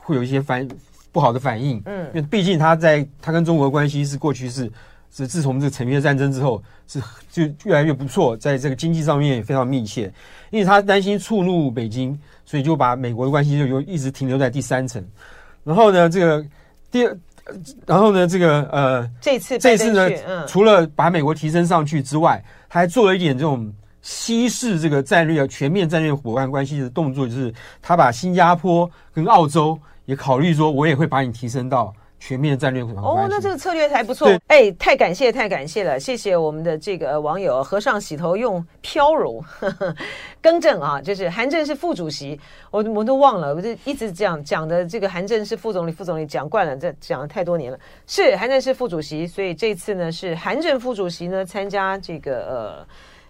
[0.00, 0.66] 会有一些反
[1.12, 1.80] 不好的反应。
[1.86, 4.68] 嗯，因为毕竟他在他跟中国关系是过去是。
[5.16, 7.00] 是自从这个陈约战争之后，是
[7.30, 10.12] 就越来越不错，在这个经济上面也非常密切。
[10.50, 15.04] 因为他担心触怒北京，所以就把美国的关系就就一直停留在第三层。
[15.62, 16.44] 然后呢，这个
[16.90, 17.16] 第二，
[17.86, 23.72] 然后呢，这个呃，这次这次呢，嗯、除了把美国提升上去之外，他还做了一点这种
[24.02, 31.94] 西式这个战略全面战略伙伴关系的动作，就是他把新加坡跟澳洲也考虑说，我也会把你提升到。
[32.26, 34.30] 全面战略哦，那这个策略还不错。
[34.46, 39.94] 哎，太感谢，太感谢了，谢谢我们的这个网友和尚洗头用飘柔呵 呵
[40.40, 44.86] 更正啊，就是韩正是副主席，我我都忘了，我就一直这样讲的。
[44.86, 47.78] 这个韩正是副总理，副总理讲惯了，这讲了太多年了。
[48.06, 52.86] 是韩正是副主席，所以这次呢是韩正副主席呢参加这个呃。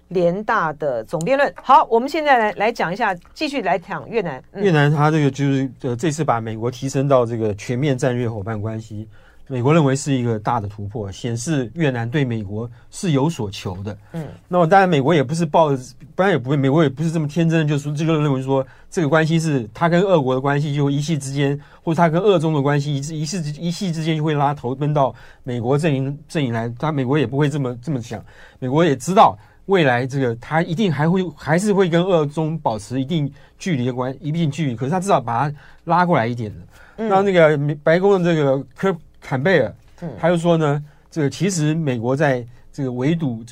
[0.08, 4.42] 联大的总辩论，好，我们现在来来讲一下，继续来讲越南。
[4.52, 9.08] 嗯、越南它这个就是呃，这次把美国提升到这个全面战略伙伴关系，
[9.48, 13.96] 美国认为是一个大的突破，显示越南对美国是有所求的。
[14.12, 15.70] 嗯，那么当然美国也不是抱，
[16.14, 28.22] 不然也不会，美国也不是这么天真，就是这个认为说这个关系是他跟俄国的关系，就一夕之间，或者他跟俄中的关系一一夕一夕之间就会拉头奔到美国阵营阵营来，他美国也不会这么这么想，
[28.58, 29.36] 美国也知道。
[29.66, 36.56] 未来这个他一定还会还是会跟俄中保持一定距离的关一定距离，可是他至少把他拉过来一点的。
[36.96, 39.74] 嗯、那那个白宫的这个科坎贝尔，
[40.18, 43.44] 他就说呢，这个其实美国在这个围堵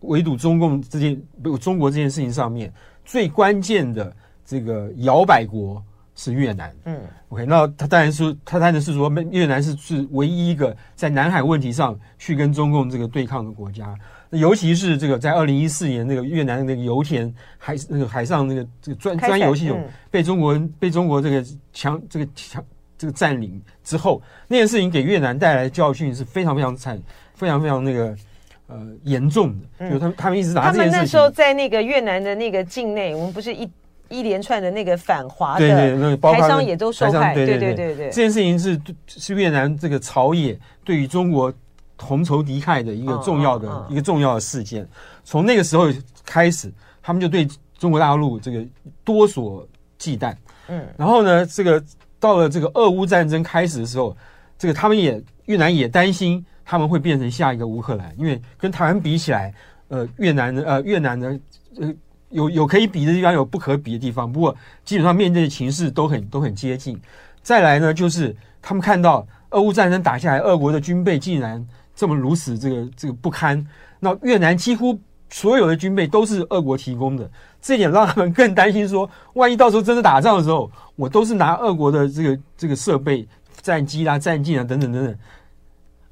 [0.00, 2.72] 围堵中共这件不中国这件事情上面，
[3.04, 4.10] 最关键的
[4.44, 5.82] 这个摇摆国
[6.14, 6.74] 是越南。
[6.86, 13.94] 嗯，OK，那他当然是他当然是说，越南是是唯一一个在南海问题上去跟中共这个对抗的国家。
[14.30, 22.62] 尤其是这个在二零一四年那个越南的那个油田海那个海上那个这个专专油系统被中国人被中国这个强这个强
[22.98, 27.00] 这个占领之后，那件事情给越南带来的教训是非常非常惨，
[27.34, 28.14] 非常非常那个
[28.66, 29.90] 呃严重的。
[29.90, 30.92] 就他们他们一直拿这件事情。
[30.92, 33.70] 他们那时候在那个越南的那个境内，我们不是一
[34.10, 37.34] 一连串的那个反华的台商也都受害。
[37.34, 41.50] 对对对对对，这件事情是是越南这个朝野对于中国。
[41.98, 44.88] 同仇敌忾的一个重要的、一个重要的事件，
[45.24, 45.88] 从那个时候
[46.24, 48.64] 开始，他们就对中国大陆这个
[49.04, 49.66] 多所
[49.98, 50.34] 忌惮。
[50.68, 51.82] 嗯，然后呢，这个
[52.20, 54.16] 到了这个俄乌战争开始的时候，
[54.56, 59.52] 这个他们也越南也担心他们会变成下一个乌克兰，因为跟台湾比起来，
[59.88, 61.40] 呃，越南的呃越南的
[61.80, 61.92] 呃
[62.28, 67.00] 有有可以比的地方，有不可比的地方，不过基本上面对的情势都很都很接近。
[67.42, 71.66] 再来呢，就是他们看到俄乌战争打下来，俄国的军备竟然。
[71.98, 73.66] 这么如此，这个这个不堪。
[73.98, 74.96] 那越南几乎
[75.28, 77.28] 所有的军备都是俄国提供的，
[77.60, 83.26] 这一点让他们更担心说，万一到时候真的打仗的时候，我都是拿俄国的这个这个设备、
[83.60, 85.18] 战机啊、战舰啊等等等等。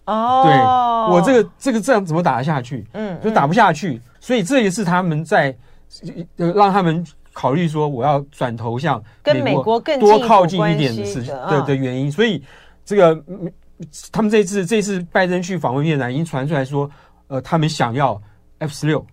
[0.07, 2.85] 哦，对，我这个这个这样怎么打得下去？
[2.93, 4.03] 嗯，就打不下去。
[4.19, 5.57] 所以这也是他们在
[6.35, 12.11] 让他们考虑说，我要转头向跟美国更多靠近一点的事情的的原因。
[12.11, 12.43] 所以
[12.85, 13.23] 这个。
[14.11, 16.91] 他们这次这次拜登去访问越南，已经传出来说，
[17.29, 18.21] 呃，他们想要
[18.59, 19.05] F 十六，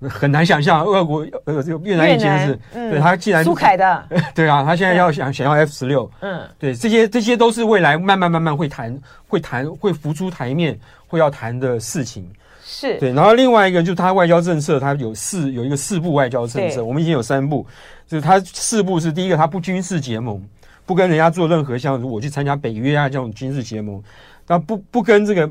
[0.00, 12.28] 很难想象俄国呃这个越南以前是，嗯、对他既然苏凯的， 对啊，他现在要想想要 F 十六，嗯，对，这些这些都是未来慢慢慢慢会谈会谈会浮出台面会要谈的事情，
[12.64, 12.98] 是。
[12.98, 13.12] 对。
[13.12, 17.64] 然后另外一个就是他外交政策，他有四有一个四步外交政策，我们已经有三步，
[18.08, 20.42] 就是他四步是第一个，他不军事结盟。
[20.86, 24.02] 不跟人家做任何像我去参加北约啊这种军事结盟，
[24.46, 25.50] 那不不跟这个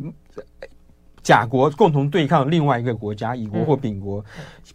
[1.24, 4.24] 甲国共同对抗另外一个国家乙国或丙国，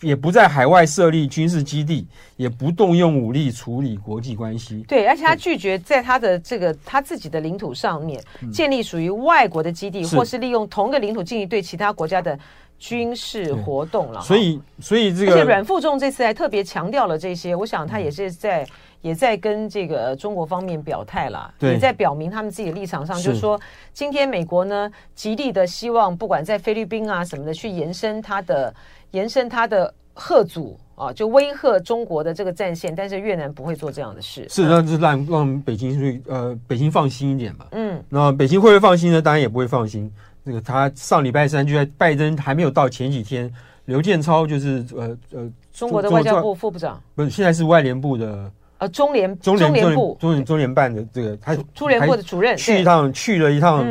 [0.01, 4.83] 也不在海外设立军事基地，也不动用武力处理国际关系。
[4.89, 8.19] 对，而且他拒绝在他的这个他自己的领土上面
[8.53, 12.37] 建立属于外国的基地，或是利用同个领土进行对其他国家的
[12.79, 14.23] 军事活动了。
[14.23, 18.67] 所以，所以这个，而且阮富仲这次还特别强调了这些，我想他也是在。
[19.01, 23.59] 也在跟这个中国方面表态了，也在表明他们自己的立场上，就是说，
[23.93, 28.75] 今天美国呢极力的希望，不管在菲律宾啊什么的，去延伸它的
[29.13, 34.45] 延伸它的贺阻啊，就威吓中国的这个战线，但是越南不会做这样的事。
[34.49, 37.67] 是，那就让让北京去呃，北京放心一点嘛。
[37.71, 39.23] 嗯，那北京会不会放心呢？
[39.23, 40.13] 当然也不会放心。
[40.43, 43.53] 那个他上礼拜三就在拜登还没有到前几天，
[43.85, 48.51] 刘建超就是呃呃，中国的外交部副部长，不是现在是外联部的。
[48.79, 53.85] 呃，中联中联联部中联中联办的这个，他中联部的主任去一趟，去了一趟，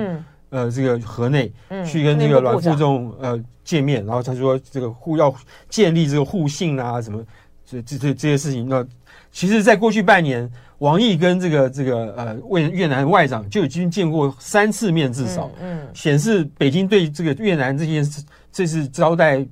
[0.49, 1.51] 呃，这个河内，
[1.85, 5.33] 去跟这个阮富仲呃见面，然后他说这个互要
[5.67, 7.21] 建立这个互信啊，什么
[7.65, 8.67] 这这这这些事情。
[8.69, 8.85] 那
[9.29, 18.23] 其实，在过去半年，王毅跟这个这个呃越越南外长就已经见过三次面，至少，嗯，显示北京对这个越南这件事，
[18.53, 19.45] 这次招待。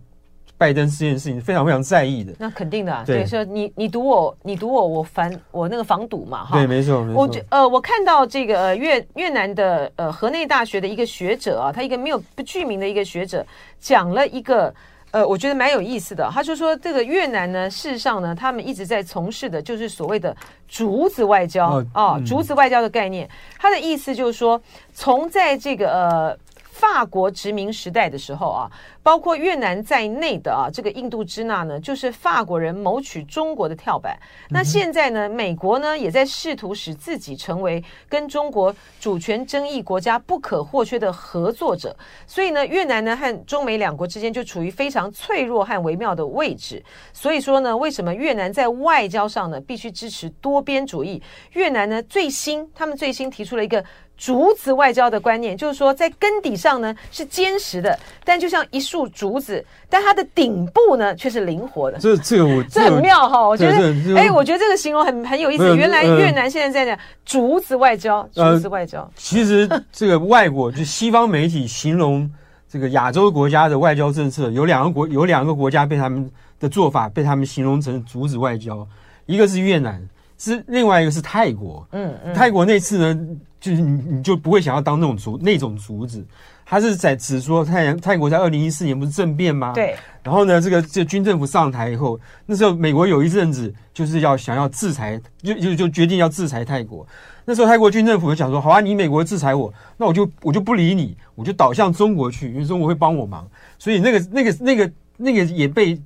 [0.57, 7.21] 拜登这件事情非常非常在意的，那肯定的啊，对，说你你赌我，你赌我，我反我那个防堵嘛，哈，对，没错，没错。
[7.21, 13.45] 我觉呃，我看到这个呃越越南的呃河内大学的一个学者啊，他一个没有不具名的一个学者
[13.79, 14.73] 讲了一个
[15.11, 16.29] 呃，我觉得蛮有意思的。
[16.31, 20.33] 他就说这个越南呢，事实上呢，他们一直在从事的就是所谓的
[20.69, 23.29] 竹子外交啊，竹子外交的概念。
[23.59, 24.61] 他的意思就是说，
[24.93, 26.37] 从在这个呃。
[26.75, 28.69] 法国殖民时代的时候啊，
[29.05, 34.17] 包括越南在内的啊，这个印度支那呢，就是法国人谋取中国的跳板。
[34.49, 41.95] 那现在呢，美国呢也在试图使自己成为跟中国主权争议国家不可或缺的合作者。
[42.25, 46.83] 所以呢，越南呢和中美两国之间就处于非常脆弱和微妙的位置。
[47.13, 51.21] 所以说呢，为什么越南在外交上呢必须支持多边主义？
[51.51, 53.85] 越南呢最新，他们最新提出了一个。
[54.17, 61.97] 竹子外交的观念，就是说在根底上呢是坚实的，但就像一束竹子，但它的顶部呢却是灵活的。
[61.97, 65.75] 这这个我 这很妙哈，我觉得哎，我觉得这个形容很很有意思。
[65.75, 69.09] 原来越南现在在讲竹子外交，竹子外交。
[69.15, 72.29] 其实这个外国就西方媒体形容
[72.69, 76.29] 这个亚洲国家的外交政策，有两个国有两个国家被他们
[76.59, 78.87] 的做法被他们形容成竹子外交，
[79.25, 80.07] 一个是越南。
[80.37, 83.27] 是另外一个是泰国，嗯嗯，泰国那次呢，
[83.57, 86.21] 就是你你就不会想要当那种竹那种竹子，
[86.65, 89.71] 他是在指说泰泰国在二零一四年不是政变吗？
[89.73, 89.95] 对。
[90.23, 97.07] 然后呢，这个这军政府上台以后，那时候美国有一阵子就是要想要制裁，就就就决定要制裁泰国。
[97.45, 103.47] 那时候泰国军政府就讲说，好啊，你美国制裁我，那我就我就不理你，我就倒向中国去，因为中国会帮我忙。
[103.77, 106.01] 所以那个那个那个那个也被。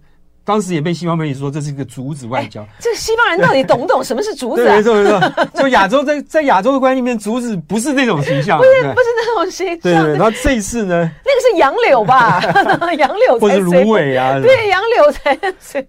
[0.50, 2.66] 当时也被西方媒体说这是一个竹子外交。
[2.80, 4.68] 这西方人到底懂不懂什么是竹子？
[4.68, 4.76] 啊？
[4.76, 5.22] 没错没错。
[5.54, 9.78] 就亚洲在 在亚洲的观念里面，竹子不是那种形象，不是不是那种形象。
[9.78, 10.14] 对对。
[10.14, 11.08] 然后这一次呢？
[11.24, 12.42] 那个是杨柳吧？
[12.98, 14.40] 杨柳或者芦苇啊？
[14.42, 15.36] 对，杨柳才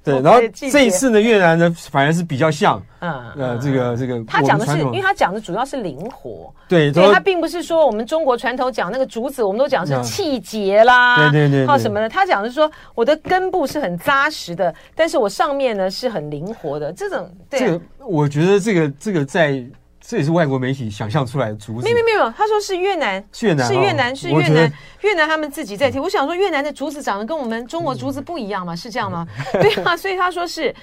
[0.05, 0.21] 对。
[0.21, 2.83] 然后这一次呢，越南呢反而是比较像。
[3.03, 12.11] 嗯呃，这个这个，他讲的是，因为他讲的主要是灵活，对，所以他并不是说我们中国传统讲那个竹子，我们都讲是气节啦，对对对，靠什么的？
[12.11, 16.93] 他讲的是说我的根部是很扎实的，但是我上面呢是很灵活的。
[16.93, 19.65] 这种，对，这个我觉得这个这个在
[20.01, 25.99] 这也是外国媒体想象出来的竹子，没有没有，他说是越南，越南是越南是越南越南他们自己在提。
[25.99, 28.75] 我想说越南的竹子长得跟我们中国竹子不一样吗？
[28.75, 29.27] 是这样吗？
[29.53, 30.75] 对啊，所以他说是。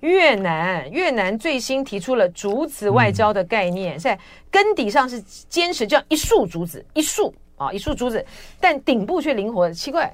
[0.00, 4.18] 越南，越南最新提出了竹子外交的概念，在
[4.50, 5.18] 根底上是
[5.48, 8.22] 坚持，这样一束竹子，一束啊，一束竹子，
[8.60, 10.12] 但顶部却灵活，奇怪，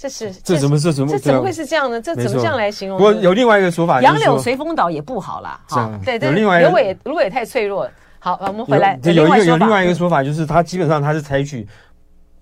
[0.00, 2.00] 这是这怎么这怎么这怎么会是这样呢？
[2.00, 2.96] 这怎么这样来形容？
[2.96, 5.60] 不过有另外一个说法，杨柳随风倒也不好啦。
[5.68, 7.86] 哈，对对，芦苇芦苇太脆弱。
[8.18, 11.68] 好，我们回来有一个有另外一个说法，就是他基本上他是采取。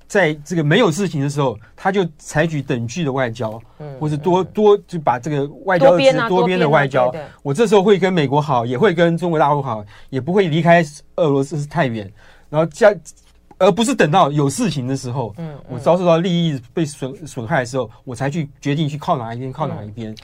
[0.06, 7.14] 在这个没有事情的时候，他就采取等距的外交，嗯，或是多多就把这个外交是多边的外交。
[7.42, 10.82] 我这时候会跟美国好，也会跟中国大陆好，也不会离开
[11.16, 12.10] 俄罗斯太远。
[12.48, 12.90] 然后加，
[13.58, 20.14] 而不是等到有事情的时候，嗯，我遭受到利益被损损害的时候，我才去决定去靠哪一边，靠哪一边。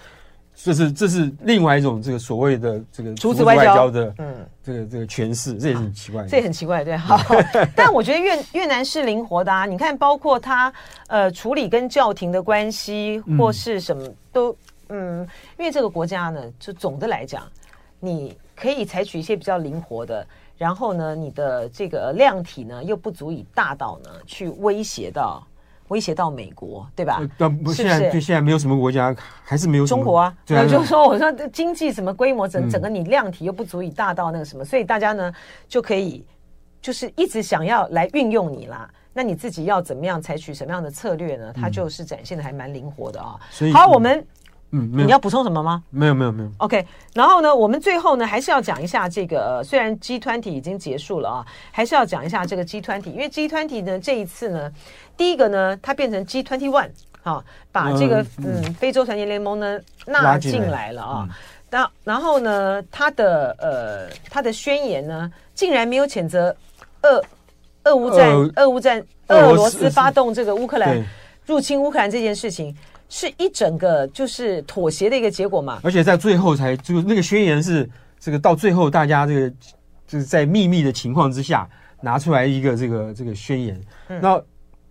[0.57, 3.91] 这是这是另外一种这个所谓的这个竹子外交。
[3.91, 7.19] 的，嗯，这个这个诠释，这也是很奇怪的，这也很奇怪，对，好。
[7.75, 10.73] 但我觉得越越南是灵活的啊，你看，包括他
[11.09, 14.57] 呃处理跟教廷的关系或是什么都，
[14.91, 15.27] 嗯，
[15.59, 17.43] 因为这个国家呢，就总的来讲，
[17.99, 20.25] 你可以采取一些比较灵活的，
[20.57, 25.47] 然后呢，你的这个量体呢又不足以大到呢去威胁到。
[25.89, 27.21] 威胁到美国，对吧？
[27.37, 30.35] 但不现在，就现在没有什么国家还是没有中国啊。
[30.47, 35.31] 对啊，就是说，我说经济什么规模，整整个你量体又不足以大到那个什么，所以大家呢
[35.69, 36.27] 就可以
[36.81, 38.91] 就是一直想要来运用你啦。
[39.13, 41.53] 那你自己要怎么样采取什么样的策略呢？
[41.55, 43.39] 它就是展现的还蛮灵活的啊。
[43.51, 44.27] 所以，好，我们。
[44.77, 45.85] 嗯，你要补充什么吗？
[45.89, 46.51] 没有，没有，没有。
[46.59, 49.63] OK，然后呢，我们最后呢，还是要讲一下这个。
[49.63, 54.73] 虽然 G20 已经结束了啊，还是要讲一下这个 G20，因为 G20 呢，这一次呢，
[55.17, 56.91] 第一个呢，它变成 G21，
[57.23, 61.29] 好、啊，把这个嗯，嗯非洲团结联盟呢纳进来了啊。
[61.71, 66.55] 那、嗯、然后呢，它的呃，它的宣言呢，竟然没有谴责
[67.03, 67.23] 俄
[67.85, 71.01] 俄乌战、俄乌战、俄罗斯发动这个乌克兰
[71.47, 72.77] 入侵乌克兰这件事情。
[73.17, 75.79] 是一整个就是妥协的一个结果嘛？
[75.85, 77.89] 而且在最后才就那个宣言是
[78.19, 79.49] 这个到最后大家这个
[80.05, 81.69] 就是在秘密的情况之下
[82.01, 83.81] 拿出来一个这个这个宣言。
[84.09, 84.43] 嗯、那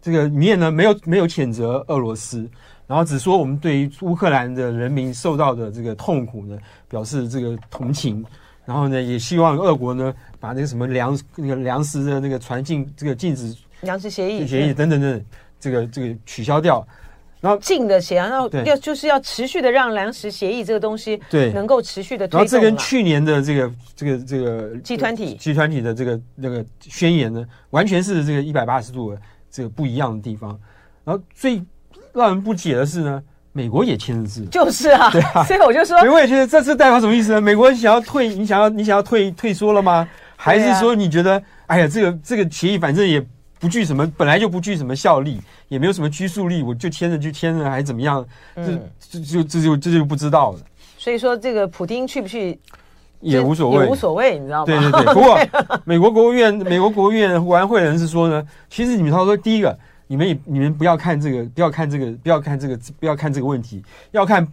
[0.01, 2.49] 这个里面呢没有没有谴责俄罗斯，
[2.87, 6.57] 然后只说我们对于乌克兰的人民受到的这个痛苦呢
[6.87, 8.25] 表示这个同情，
[8.63, 15.25] 然后呢也希望俄国呢把那个什么粮那个粮食的那个传进这个禁止粮食协议协议等等等
[15.59, 16.87] 这个这个取消掉。
[17.43, 22.39] 然后进的协，然后要就是要持续的让粮食协议这个东西对能够持续的推动。
[22.39, 29.21] 然后这跟去年的这个这个这个集团体集团体的这个那个宣言呢，完全是这个一百八十度的
[29.51, 30.57] 这个不一样的地方。
[31.03, 31.61] 然后最
[32.13, 33.21] 让人不解的是呢，
[33.51, 37.41] 美国也签了字，就是啊， 对啊，所以我就说，美国也觉得这次代表什么意思呢？
[37.41, 40.07] 美国你想要退，你想要你想要退退缩了吗？
[40.37, 43.21] 还是说你觉得，哎呀，这个这个协议反正也。
[43.63, 45.39] 不具什么，本来就不具什么效力，
[45.69, 48.27] 也没有什么拘束力，我就签着就签着，还是怎么样？
[48.55, 50.59] 嗯，这就这就这就不知道了。
[50.97, 52.59] 所以说，这个普丁去不去
[53.21, 54.65] 也无所谓，也无所谓，你知道吗？
[54.65, 55.05] 对对对。
[55.15, 55.39] 不过，
[55.85, 64.45] 美国国务院美国国务院国安会人士说呢，其实你们他说，第一个，你们也你们不要看这个，不要看这个，不要看这个，不要看这个问题，要看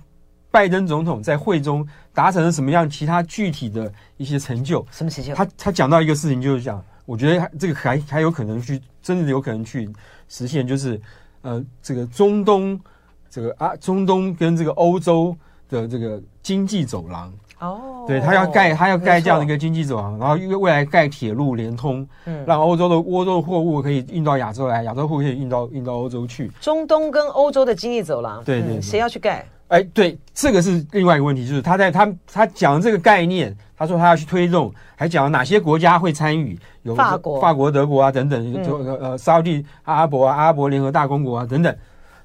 [0.53, 1.85] 拜登总统在会中
[2.15, 4.87] 达成了什么样其他具体的一些成就。
[4.93, 5.35] 什么成就？
[5.35, 6.81] 他他讲到一个事情，就是讲。
[7.07, 9.89] 我觉得这个还还有可能去，真的有可能去
[10.29, 11.01] 实现，就是
[11.43, 12.79] 呃，这个中东，
[13.29, 15.37] 这个啊，中东跟这个欧洲
[15.69, 17.33] 的这个经济走廊。
[17.61, 26.51] 哦，对他要盖，他要盖这样的一个经济走廊，然后因为未来盖铁路连通，嗯，让欧洲的欧洲的货物可以运到亚洲来，亚洲货物可以运到运到欧洲去。
[26.59, 29.45] 中东跟欧洲的经济走廊，对对，谁要去盖？
[29.71, 41.75] 哎，对，这个是另外一个问题，就是他在他他讲这个概念，他说他要去推动，还讲了哪些国家会参与，有法国、法国、德国啊等等，就呃沙乌地阿拉伯啊、阿拉伯联合大公国啊等等。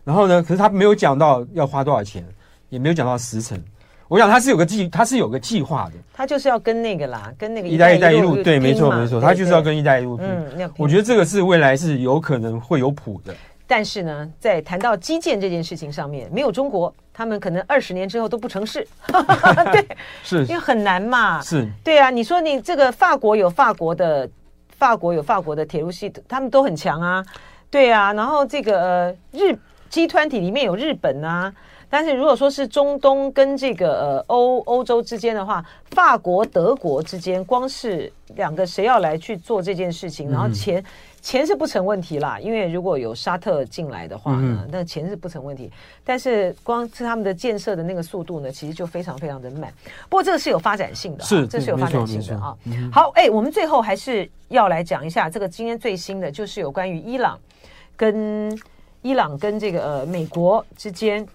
[0.03, 2.25] 然后呢，可是他没有讲到要花多少钱，
[2.69, 3.59] 也没有讲到时程。
[4.07, 5.93] 我想他是有个计，他是有个计划的。
[6.13, 10.19] 他就是要跟那个啦，跟那个一带一带一路，对，没错没错，他就是要跟一带一路。
[10.19, 13.33] 嗯，我觉得这个是未来是有可能会有谱的。
[13.67, 18.87] 但是呢，在谈到基建这件事情上面，没有中国，他们可能二十年之后都不成事。
[19.73, 21.41] 对，是因为很难嘛。
[21.41, 22.11] 是，对啊。
[22.11, 24.29] 你说你这个法国有法国的，
[24.77, 27.25] 法国有法国的铁路系统，他们都很强啊。
[27.71, 28.13] 对啊。
[28.13, 29.57] 然后这个呃日
[29.89, 31.51] 集团体里面有日本啊。
[31.89, 40.79] 但是如果说是中东跟这个呃欧欧洲之间的话，法国德国之间，光是两个谁要来去做这件事情，然后钱。
[40.79, 40.85] 嗯
[41.25, 45.71] 钱是不成问题啦，因为如果有沙特进来的话呢，嗯、那钱是不成问题。
[46.03, 49.73] 但是光是他们的建设的那个速度呢，其实就非常非常的慢。
[50.07, 52.55] 不过这个是有发展性的，是这是有发展性的啊。
[52.91, 57.39] 好，哎，我们最后还是要来讲一下这个今天最新的，就是有关于伊朗
[57.95, 58.55] 跟
[59.01, 61.27] 伊朗跟这个呃美国之间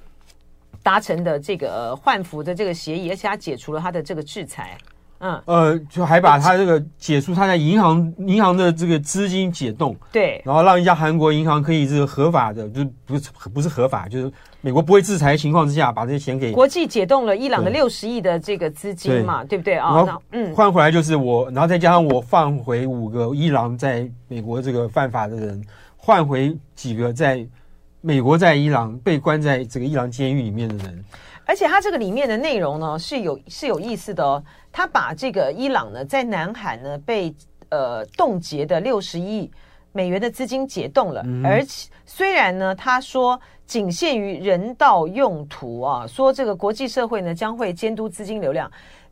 [0.84, 4.78] 达成的这个呃换服的这个协议，而且他解除了他的这个制裁。
[5.20, 19.94] 嗯，呃，就还把他这个解除他在银行银行的这个资金解冻，对，然后让一家韩国银行可以这个合法的，就不是不是合法，就是美国不会制裁的情况之下，把这些钱给国际解冻了伊朗的六十亿的这个资金嘛，对，对不对啊？
[19.94, 25.62] 然后嗯，换回来就是我，然后再加上我放回五个伊朗在美国这个犯法的人，
[25.98, 27.46] 换回几个在
[28.00, 31.04] 美国在伊朗被关在这个伊朗监狱里面的人。
[31.50, 34.40] 而且它这个里面的内容呢是有是有意思的哦，
[34.70, 37.34] 他把这个伊朗呢在南海呢被
[37.70, 39.50] 呃冻结的六十亿
[39.90, 43.36] 美元的资金解冻了，嗯、而且虽然呢他说
[43.66, 48.70] 仅限于人道用途啊，说这个国际社会呢将会监督资金流量。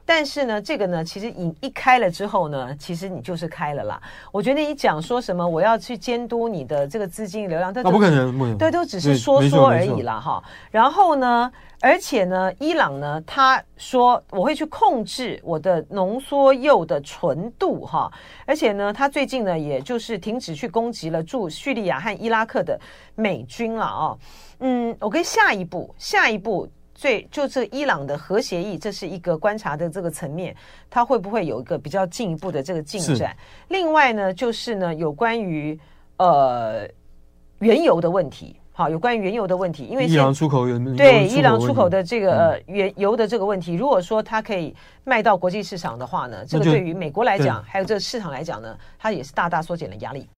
[0.09, 4.01] 但是呢，这个呢，其实你一开了之后呢，其实你就是开了啦。
[4.33, 10.19] 我觉得你讲说什么我要去监督你的这个资金流量，这都不可能，对，都只是说说而已啦。
[10.19, 10.43] 哈。
[10.71, 11.53] 然后呢，
[11.83, 18.11] 而且呢，伊朗呢，他说我会去控制我的浓缩铀的纯度哈。
[18.47, 22.81] 而且呢，他最近呢，也就是停止去攻击了驻叙利亚和伊拉克的
[23.15, 24.17] 美军了啊。
[24.61, 26.67] 嗯，我跟下一步，下一步。
[26.99, 30.53] 所以，就这伊朗的核协议，这是一个观察的这个层面，
[30.91, 33.37] 它会不会有一个比较进一步的这个进展？
[33.69, 35.79] 另外呢，就是呢，有关于
[36.17, 36.89] 呃
[37.61, 44.75] 原油的问题，好，有关于原油的问题，因为伊朗出口原对伊朗出口的这个呃原油的这个问题，如果说它可以
[45.05, 50.29] 卖到国际市场的话呢，这个对于美国来讲，还有这个市场来讲呢，它也是大大缩减了压力。